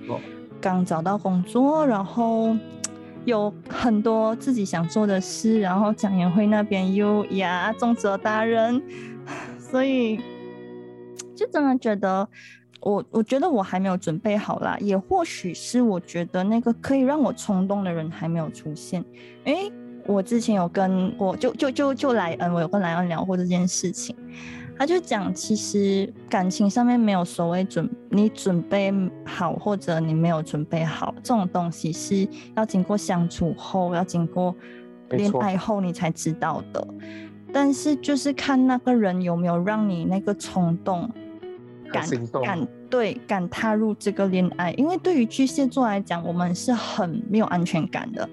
[0.61, 2.55] 刚找到工作，然后
[3.25, 8.81] 有很多自己想做的事，然后讲演会那边又呀重责大人，
[9.59, 10.21] 所以
[11.35, 12.25] 就真的觉得
[12.79, 19.03] 我我觉得我还没有准备好啦，也或许是我觉得那个可以让我冲动的人还没有出现。
[19.43, 19.69] 诶，
[20.05, 24.15] 我之前有跟我就就就就莱恩，我有跟莱恩聊过这件事情。
[24.77, 28.91] 他就讲，其实感情上面没有所谓准你准备
[29.23, 34.55] 好或者你没有准备好这种东西，是要经过相处后，要经过
[35.11, 36.87] 恋爱后你才知道的。
[37.53, 41.07] 但是就是看那个人有没有让你那个冲动
[41.91, 48.27] 敢行动敢对敢踏入这个恋爱，因为对于巨蟹座来讲，我们是很没有安全感的。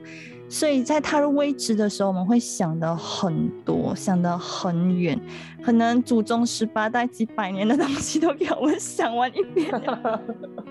[0.49, 5.21] 所以在踏入未知的时候，我们会想的很多，想的很远，
[5.63, 10.21] 可能祖宗十八代几百年的东西都给我们想完一遍了。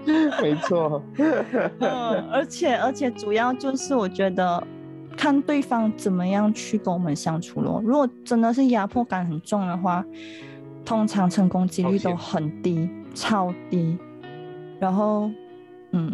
[0.41, 1.01] 没错，
[1.79, 4.65] 嗯，而且而且主要就是我觉得
[5.15, 7.81] 看对方怎么样去跟我们相处咯。
[7.85, 10.03] 如果真的是压迫感很重的话，
[10.83, 13.97] 通常成功几率都很低，超低。
[14.79, 15.29] 然后，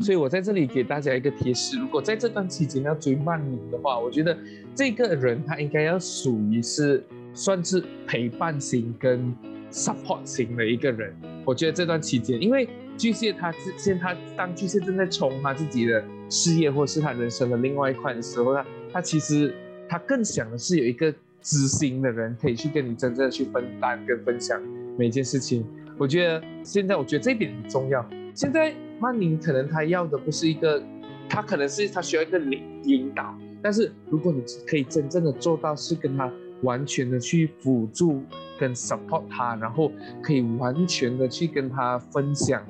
[0.02, 4.38] 所以我在这里给大家一个提示：如果在这段期间要追曼宁的话，我觉得
[4.76, 9.34] 这个人他应该要属于是算是陪伴型跟
[9.72, 11.16] support 型的一个人。
[11.46, 19.54] 我觉得这段期间，因为巨蟹他之前他当巨蟹正在冲他自己的事业或是他人生的另外一块的时候，他他其实
[19.90, 24.62] 他更想的是有一个知心的人可以去跟你真正的去分担跟分享
[24.98, 25.66] 每件事情。
[25.98, 28.08] 我觉得现在我觉得这一点很重要。
[28.34, 30.82] 现在曼宁可能他要的不是一个，
[31.30, 36.32] 他可能是他需要一个领引导，但是如果你可以真正的做到是跟他
[36.62, 38.24] 完全的去辅助
[38.60, 39.92] 跟 support 他，然后
[40.22, 42.62] 可以完全的去跟他分享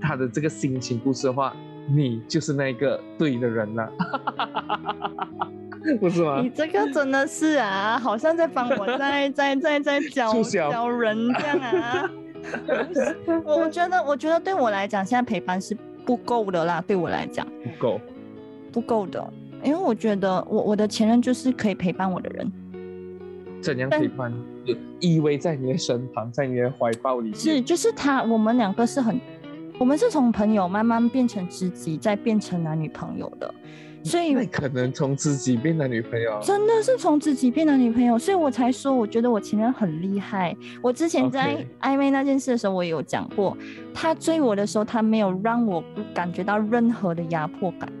[0.00, 1.56] 他的这个心情故事的话，
[1.88, 3.92] 你就是那个对的人了，
[5.98, 6.50] 不是吗你？
[6.50, 12.10] 这个真的是啊，好像在帮我在在在在教教人这样啊。
[13.44, 16.82] 我 我觉得，我觉得对我来讲，现在陪伴是不够的啦。
[16.86, 18.00] 对我来讲，不够，
[18.72, 19.32] 不够的，
[19.62, 22.52] 因为我觉得我我的前任就是可以陪伴我的人，
[23.60, 24.32] 怎样陪伴？
[24.64, 27.32] 就依偎在你的身旁，在你的怀抱里。
[27.34, 29.18] 是就是他，我们两个是很，
[29.78, 33.52] 我们是从朋友慢慢变成知己，再变成男女朋友的，
[34.02, 36.38] 所以可能从自己变男女朋友。
[36.42, 40.56] 真的是从自己变男女朋友，所以我才说，我觉得我前任很厉害。
[40.82, 43.56] 我之前在暧昧那件事的时候，我也有讲过，
[43.92, 45.82] 他追我的时候，他没有让我
[46.14, 47.92] 感觉到任何的压迫感，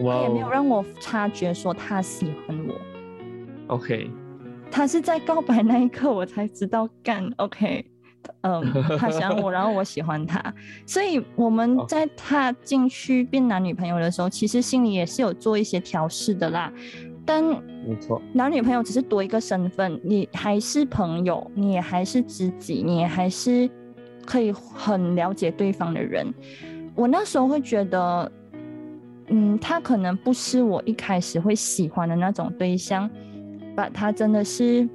[0.00, 2.74] 哇他也没有哦让我察觉说他喜欢我。
[3.74, 4.10] ，OK，
[4.70, 7.84] 他是在告白那一刻，我才知道干 OK，
[8.42, 8.62] 嗯，
[8.98, 10.42] 他喜欢我，然后我喜欢他，
[10.86, 16.72] 所以我们哦在他进去变男女朋友的时候，其实心里也是有做一些调试的啦，
[17.24, 17.44] 但。
[17.88, 23.70] 没错，男女朋友只是多一个身份，你还是朋友，你也还是知己，你也还是
[24.24, 26.26] 可以很了解对方的人。
[26.96, 28.32] 我那时候会觉得，
[29.28, 33.08] 嗯，他可能不是我一开始会喜欢的那种对象，
[33.76, 34.88] 把他真的是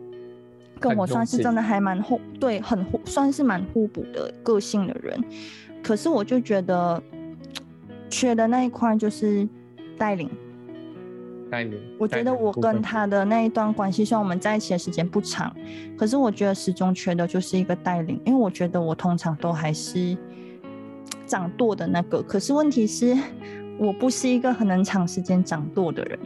[0.82, 5.24] 跟我算是真的还蛮互对，很互算是蛮互补的个性的人。
[5.84, 7.02] 可是我就觉得
[8.10, 9.48] 缺的那一块就是
[9.98, 10.30] 带领。
[11.50, 11.80] 带领。
[12.00, 15.56] 我觉得我跟他的那一段关系，虽然我们在一起的时间不长，
[15.98, 20.18] 可是我觉得始终缺的就是一个带领，因为我觉得我通常都还是
[21.26, 22.24] 掌舵的那个。
[22.24, 23.18] 可是问题是，
[23.78, 26.20] 我不是一个很能长时间掌舵的人，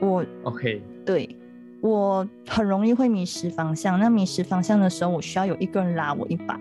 [0.00, 1.36] 我 OK，对
[1.80, 3.98] 我很容易会迷失方向。
[3.98, 6.58] 那迷失方向的时候，我需要有一个人拉我一把。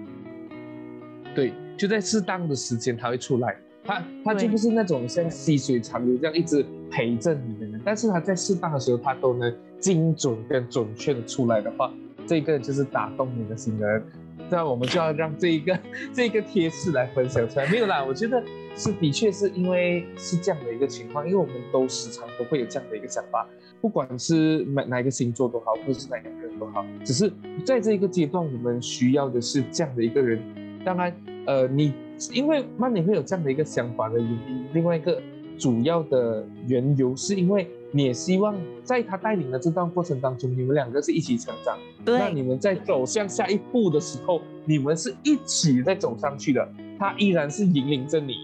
[1.34, 11.92] 对，就在适当的时间他会出来，他他就不是那种像细水长流这样一直陪着你的人，但是他在适当的时候他都能精准跟准确的出来的话，
[12.26, 14.04] 这个就是打动你的心的人。
[14.50, 15.78] 那我们就要让这一个
[16.14, 17.68] 这一个贴士来分享出来。
[17.68, 18.42] 没有啦，我觉得
[18.76, 23.48] 是的确是因为是这样的一个情况，因为我们都时常都会有这样的一个想法，
[23.82, 27.32] 不管是哪哪一个星座都好，或者是哪一个人都好，只是
[27.66, 30.40] 在这一个阶段，我们需要的是这样的一个人。
[30.84, 31.16] 当然，
[31.46, 31.94] 呃，你
[32.32, 35.22] 因为曼妮会有这样的一个想法的原因，另外一个
[35.58, 41.78] 主要的缘由是因为你也希望在他带领的这段过程当中，你们两个是一起成长。
[42.04, 46.70] 对那你，们在走向下一步的时候，你们是一起在走上去的，
[47.00, 48.36] 他依然是引领着你，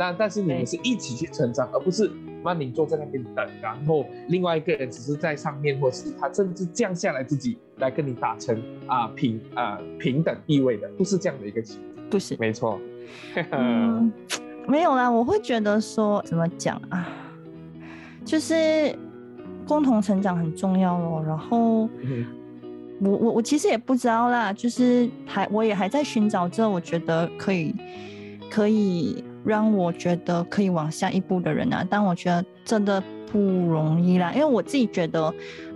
[0.00, 2.10] 那但是你们是一起去成长，而不是
[2.42, 12.08] 曼宁坐在那边等，然后另外一个人只是在上面，或是他甚至降下来自己来跟你打成啊、平啊、平等地位的，不是这样的一个情况。
[12.08, 12.80] 不是，没错，
[13.52, 14.10] 嗯，
[14.66, 17.06] 没有啦，我会觉得说怎么讲啊，
[18.24, 18.98] 就是
[19.68, 21.22] 共同成长很重要咯。
[21.26, 22.24] 然后嗯
[23.02, 27.74] 我我我其实也不知道啦，就是还我也还在寻找这，我觉得可以
[28.50, 35.32] 可以让我觉得可以往下一步的人啊，但我觉得真的不容易啦，因为我自己觉得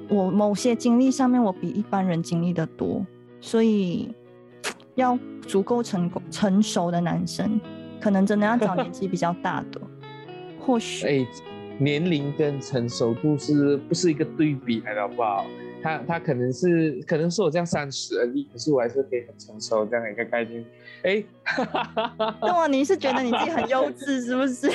[0.08, 3.04] 我某些经历上面我比一般人经历的多，
[3.40, 4.08] 所以
[4.96, 7.60] 要足够成功成熟的男生，
[8.00, 9.80] 可能真的要找年纪比较大的，
[10.60, 11.06] 或许。
[11.06, 11.26] 哎，
[11.78, 15.44] 年龄跟成熟度是不是一个对比来的，好不好？
[15.84, 20.64] 他他可能是可能是我这样三十而已，可是我还是可以很成熟这样的一个概念。
[21.02, 21.22] 哎，
[22.40, 24.66] 那么你是觉得你自己很幼稚是不是？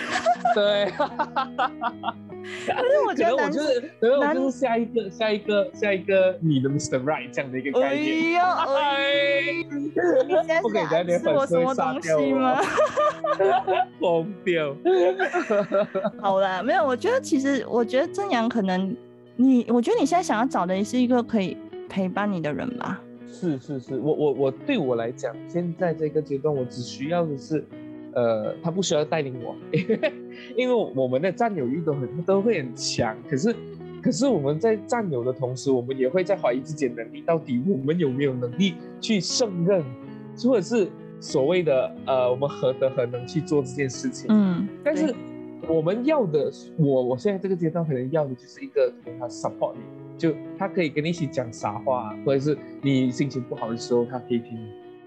[0.54, 7.04] 对，可是我觉得我，就是，可能我就是下一个下一个下一个你的 Mr.
[7.04, 8.32] Right 这样的一个概哎念。
[8.34, 9.42] 呀，哎，
[10.30, 12.62] 呦，哎 不给人家是在暗示我连粉丝会什么东杀掉吗？
[14.00, 14.76] 疯掉。
[16.22, 18.96] 好啦，没有，我觉得其实，我觉得正阳可能
[19.42, 21.56] 你，我觉得你现在想要找的也是一个可以
[21.88, 23.02] 陪伴你的人吧。
[23.32, 27.64] 是是是，我我我对我来讲，现在这个阶段，我只需要的是，
[28.14, 30.14] 呃，他不需要带领我，因 为
[30.58, 33.56] 因为我们的占有欲都很都会很强，可是
[34.04, 39.82] 可是我们在占有的同时，我们也会在怀疑自己的能力，到底我们有没有能力去胜任，
[40.44, 40.90] 或者是
[41.22, 44.26] 所谓的呃，我们何德何能去做这件事情？
[44.28, 45.16] 嗯，但是
[45.68, 49.82] 我们要的，我我现在这个阶段可能要的就是一个可能他 support 你，
[50.18, 54.58] 就他可以跟你一起讲傻话，或者是你心情不好的时候，他可以听，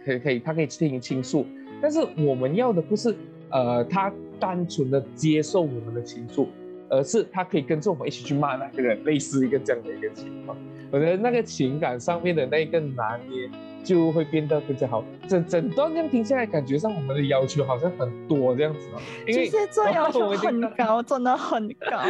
[0.04, 1.46] 可以可以，他可以听你倾诉。
[1.80, 3.14] 但是我们要的不是
[3.50, 6.48] 呃他单纯的接受我们的倾诉，
[6.88, 10.56] 而是他可以跟着我们一起去骂那个人，类似一个这样的一个情况。
[10.90, 13.50] 我觉得那个情感上面的那个拿捏
[13.82, 15.04] 就会变得更加好。
[15.28, 22.02] 整整段这样听下来，感觉上我们的要求好像很多这样子啊，因为巨蟹座要求 很高，真的很高。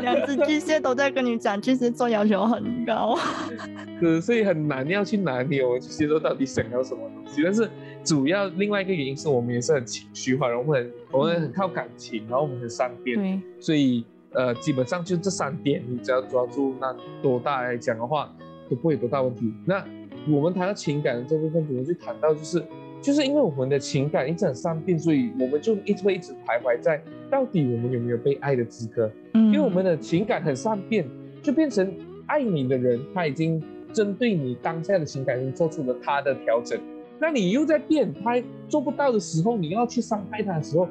[0.00, 3.18] 两只巨蟹都在跟你讲，巨蟹座要求很高。
[4.00, 7.42] 是，所以很难要去拿捏我们巨蟹座到底想要什么东西。
[7.42, 7.68] 但是
[8.02, 18.32] 主要另外一个原因是我们也是很情绪化，然后很我们很靠感情，然后我们很善变，对，所以呃基本上就这三点，你只要抓住，那多大来讲的话
[18.68, 19.52] 都不会有多大问题。
[19.64, 19.84] 那
[20.30, 22.62] 我们谈到情感的这部分，怎么去谈到就是
[23.00, 29.10] 就是因为我们的情感一直很善变，所以我们就一直会一直徘徊在到底我们有没有被爱的资格？
[29.34, 31.06] 嗯，因为我们的情感很善变，
[31.42, 31.92] 就变成
[32.26, 33.62] 爱你的人他已经
[33.92, 36.80] 针对你当下的情感已经做出了他的调整，
[37.20, 40.88] 那你又在变，他做不到的时候，你要去伤害他的时候，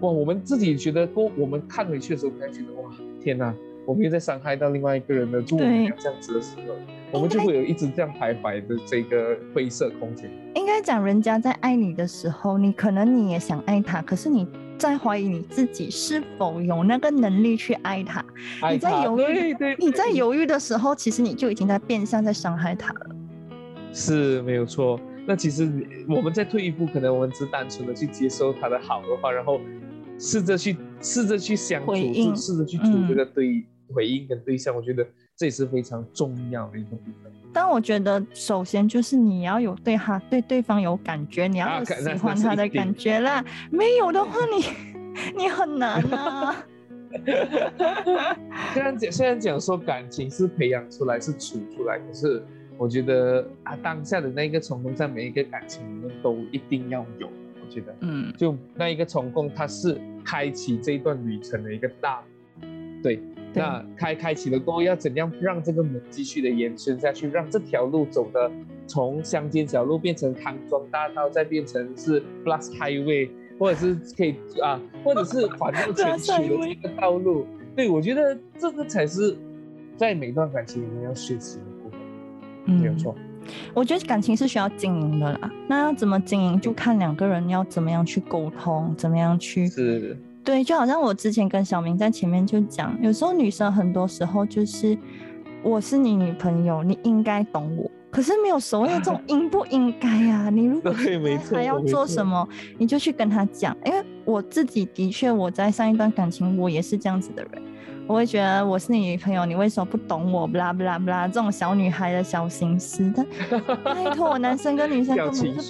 [0.00, 3.54] 哇，我们自己觉得过，我们看回去的时候，才觉得哇，天哪，
[3.88, 5.42] 我们又在伤害到另外一个人的。
[5.42, 6.74] 就我们这样子的时候，
[7.10, 10.30] 我们就会有一直这样徘徊的这个灰色空间。
[10.56, 18.22] 应该讲，人家在爱你的时候，你可能你也想爱他，可是你在怀疑你自己是否有那个能力去爱他。
[18.60, 23.06] 爱他你在犹豫你在犹豫的时候，其实你就已经在变相在伤害他了。
[23.94, 25.00] 是没有错。
[25.26, 25.66] 那其实
[26.06, 29.58] 我们再退一步，可能我们只单纯的去接受他的好的话，然后
[30.18, 31.94] 试着去试着去相处，
[32.36, 37.32] 试着去处嗯这个对、回应跟对象，我觉得这也是非常重要的一个部分。
[37.52, 43.44] 但我觉得，首先就是你要有对他对对方有感觉，你要喜欢他的感觉啦。
[43.72, 44.64] 没有的话你，
[45.36, 46.64] 你很难啊。
[48.74, 52.44] 虽然讲虽然讲说感情是培养出来是处出来，可是
[52.76, 57.26] 我觉得啊当下的那个冲动在每一个感情里面都一定要有。
[57.26, 62.22] 我觉得嗯，就那一个冲动，它是开启这一段旅程的一个大
[62.60, 63.18] 门，对。
[63.52, 68.50] 对那开开启了过后，要怎样让这个门继续的延伸下去，让这条路走的
[68.86, 77.46] 从乡间小路变成康庄大道，再变成是 Plus Highway，或者是可以啊，或者是环绕全区的这个道路。
[77.74, 79.36] 对，我觉得这个才是
[79.96, 83.14] 在每段感情里面要学习的部分，没有错。
[83.72, 85.50] 我觉得感情是需要经营的啦。
[85.68, 94.96] 那要怎么经营，就看两个人要怎么样去沟通，怎么样去是，对，就好像我之前跟小明在前面就讲，有时候女生很多时候就是
[95.62, 97.90] 我是你女朋友，你应该懂我。
[98.10, 100.48] 可是没有所谓的这种应不应该啊？
[100.48, 100.90] 你如果
[101.52, 103.76] 还要做什么，你就去跟他讲。
[103.84, 107.62] 因为我自己的确我在上一段感情，我也是这样子的人。
[108.06, 110.46] 我会觉得我是你女朋友，你为什么不懂我？
[110.46, 113.12] 不啦不啦不啦，这种小女孩的小心思。
[113.14, 113.26] 但
[113.84, 115.60] 拜托，男生跟女生根本就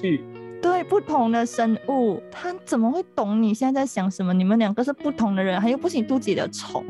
[0.61, 4.33] 对不同的生物，他怎么会懂你现在在想什么？
[4.35, 6.85] 你们两个是不同的人，还又不是你肚子里的虫，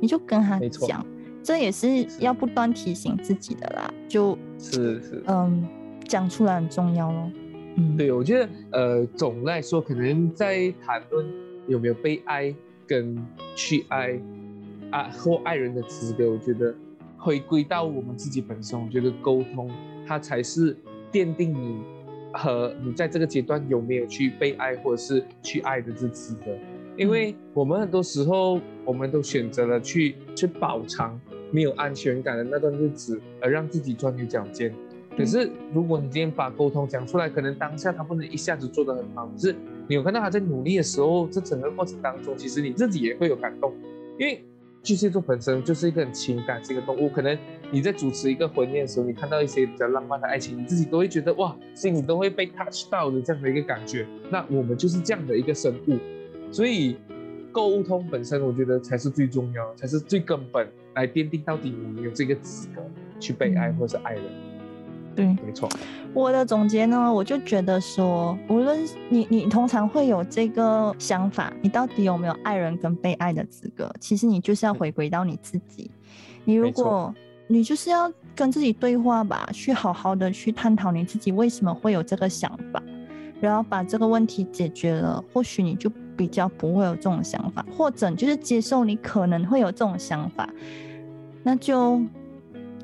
[0.00, 1.04] 你就跟他讲，
[1.42, 3.92] 这也是要不断提醒自己的啦。
[4.06, 5.22] 就是是。
[5.26, 5.66] 嗯，
[6.06, 7.30] 讲出来很重要咯。
[7.76, 11.26] 嗯，对，我觉得呃，总的来说，可能在谈论
[11.66, 12.54] 有没有被爱
[12.86, 13.16] 跟
[13.56, 14.20] 去爱
[14.90, 16.74] 啊或爱人的资格，我觉得
[17.16, 19.70] 回归到我们自己本身，我觉得沟通
[20.06, 20.76] 它才是
[21.10, 21.80] 奠定你
[22.34, 26.50] 和你在这个阶段有没有去被爱或者是去爱的这资格。
[26.96, 31.20] 因为我们很多时候，我们都选择了去去饱尝
[31.50, 34.72] 没有安全感的那段日子，而让自己钻牛角尖。
[35.16, 39.54] 可是，如果你今天把沟通讲出来，可能当下他不能一下子做得很好，可是
[39.88, 43.72] 你有看到他在努力的时候，这整个过程当中，其实你自己也会有感动，
[44.18, 44.44] 因为
[44.84, 47.36] 巨蟹座本身就是一个很情感性的动物，可能
[47.70, 54.06] 你在主持一个婚宴的时候，你看到一些比较浪漫的爱情，你自己都会觉得哇，心里都会被 touch 到的这样的一个感觉。
[54.30, 55.98] 那我们就是这样的一个生物，
[56.52, 56.98] 所以
[57.50, 62.82] 沟通本身，我觉得才是最重要，才是最根本，来奠定到底我们有这个资格
[63.18, 64.22] 去被爱或是爱人。
[65.14, 65.26] 对。
[65.26, 65.68] 没错，
[66.12, 73.92] 我的总结呢，我就觉得说，无论你你通常会有这个想法，你到底有没有爱人跟被爱的资格？
[74.00, 75.90] 其实你就是要回归到你自己。
[76.44, 77.14] 你如果
[77.46, 82.82] 你就是要跟自己对话吧，去好好的去探讨你自己为什么会有这个想法，
[83.40, 90.48] 然后把这个问题解决了，或许你就比较不会有这种想法，或者就是接受你可能会有这种想法，
[91.42, 92.00] 那就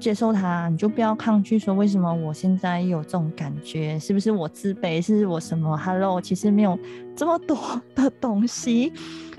[0.01, 6.77] 接受它，你就不要抗拒说为什么我现在有这种感觉，是不是我自卑，是我什么？Hello，其实没有
[7.15, 7.57] 这么多
[7.95, 8.93] 的东西，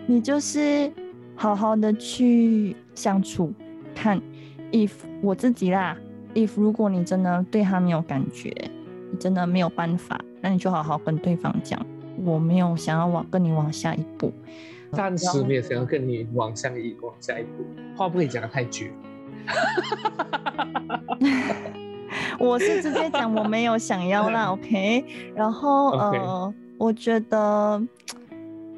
[0.05, 0.91] 你就是
[1.35, 3.51] 好好的去相处，
[3.95, 4.21] 看
[4.71, 4.91] if
[5.21, 5.97] 我自己啦
[6.35, 8.53] ，if 如果你真的对他没有感觉，
[9.11, 11.83] 你真的没有办法，那你就好好跟对方讲，
[12.23, 14.31] 我没有想要往跟你往下一步，
[14.91, 17.65] 暂时没有想要跟你往下一往下一步，
[17.97, 18.91] 话不可以讲的太绝。
[22.39, 25.05] 我是直接讲我没有想要啦， OK。
[25.35, 27.81] 然后呃，我觉得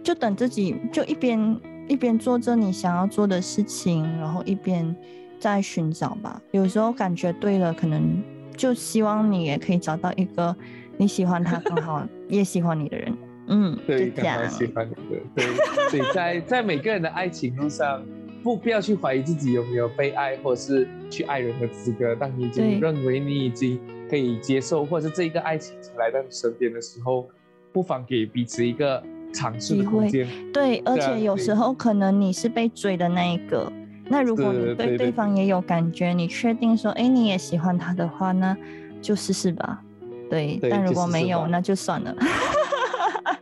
[0.04, 4.96] 就等自己就一边一边做着你想要做的事情，然后一边
[5.40, 6.42] 在寻找吧。
[6.52, 8.22] 有时候感觉对了，可能
[8.58, 10.56] 就希望你也可以找到一个
[10.98, 13.18] 你喜欢他刚好也喜欢你的人。
[13.48, 14.58] 嗯，对，就这样刚好。
[14.58, 15.46] 喜欢你的，对，
[15.90, 18.02] 所以在在每个人的爱情路上，
[18.44, 22.14] 不不要去怀疑自己有没有被爱，或者是去爱人的资格。
[22.14, 23.80] 当你已经认为你已经
[24.10, 27.30] 可以接受，或者是这一个爱情已经来到你身边的时候，
[27.72, 29.02] 不妨给彼此一个
[29.34, 30.28] 尝试的机会空间。
[30.52, 33.72] 对，而且有时候可能你是被追的那一个，
[34.10, 38.58] 那如果你对对方也有感觉，你确定说，哎，你也喜欢他的话，那
[39.02, 39.82] 就试试吧。
[40.30, 42.14] 对，对但如果没有，吧那就算了。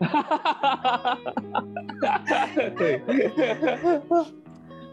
[2.78, 3.02] 对，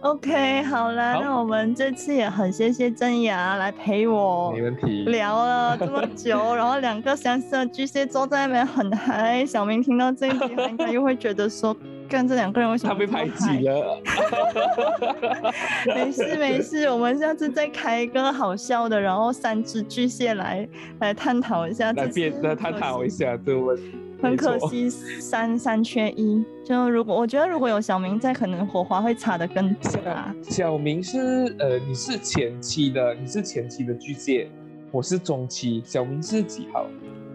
[0.00, 5.04] OK，好了，好那我们这次也很谢谢真雅来陪我没问题。
[5.06, 9.44] 聊了这么久，然后两个相似的巨蟹座在那边很嗨。
[9.44, 11.76] 小明听到这一集，他应该又会觉得说，
[12.08, 14.00] 干这两个人为什么他被排嗨挤了。
[15.92, 20.68] 没事没事，我们下次再开一个好笑的，然后三只巨蟹来
[21.00, 21.86] 来探讨一下。
[21.86, 23.98] 来这次辩来探讨一下这个问题。
[24.20, 29.72] 很，可惜三三缺一，就如果我觉得如果有小明在，可能火花会擦得更
[30.04, 30.34] 大。
[30.42, 31.18] 小明是
[31.58, 34.50] 呃，你是前期的，你是前期的巨蟹，
[34.90, 36.86] 我是中期，小明是几号？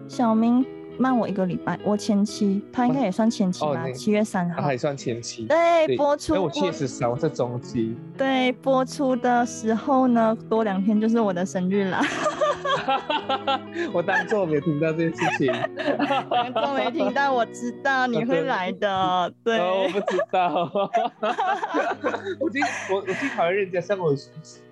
[0.06, 0.64] 小明
[0.98, 4.60] 慢我一个礼拜，我前期，他应该也算前期吧，七月三号。
[4.60, 5.44] 他还算前期。
[5.46, 7.96] 对，播出哎，我七月十三，我是中期。
[8.16, 12.00] 对播出的时候呢，多两天就是我的生日了。
[13.92, 15.52] 我当做我没有听到这件事情。
[16.28, 19.32] 当做没听到，我知道你会来的。
[19.42, 20.70] 对，哦，我不知道。
[22.40, 24.14] 我最我我最讨厌人家向我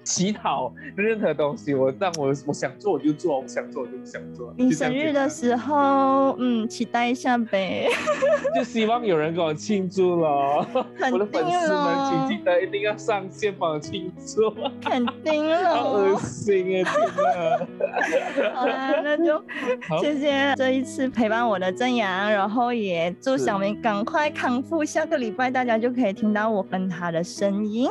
[0.05, 4.53] 乞讨任何东西，我让我我想做我就做，我不想做我就不想做。
[4.57, 7.89] 你生日的时候，嗯，期待一下呗。
[8.55, 10.67] 就希望有人给我庆祝了。
[10.99, 14.51] 肯我的粉丝们，请记得一定要上线帮我庆祝。
[14.85, 16.19] 肯定了好恶。
[16.19, 16.91] 心啊！
[18.07, 18.53] 天哪！
[18.55, 19.43] 好啦，那就
[20.01, 27.89] 谢谢这一次陪伴我的正阳，然后也祝小明赶快康复，下个礼拜大家就可以听到我跟他的声音。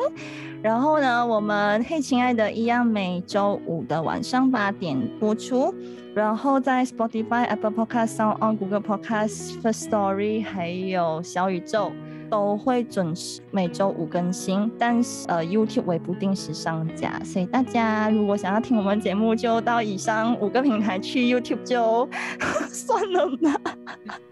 [0.62, 5.72] 然后呢，我们嘿，亲爱的，一样每周五的晚上八点播出。
[6.14, 11.90] 然后在 Spotify、Apple Podcast、Sound On、Google Podcast、First Story 还有小宇宙
[12.32, 22.08] 都会准时每周五更新，但是呃 YouTube 为不定时上架，所以大家如果想要听我们节目，就到以上五个平台去 YouTube 就
[22.72, 23.74] 算了吧。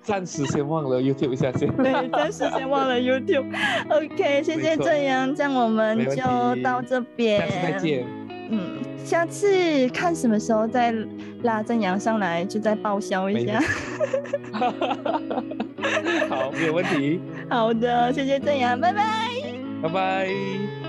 [0.03, 1.71] 暂时先忘了 YouTube 一下先。
[1.77, 3.45] 对，暂时先忘了 YouTube。
[3.91, 7.41] OK，谢谢正阳，这样我们就到这边。
[7.41, 8.20] 下次再见。
[8.51, 8.59] 嗯，
[9.05, 10.93] 下次看什么时候再
[11.43, 13.63] 拉正阳上来，就再报销一下。
[16.29, 17.21] 好，没有问题。
[17.49, 19.31] 好的，谢谢正阳，拜拜。
[19.83, 20.80] 拜拜。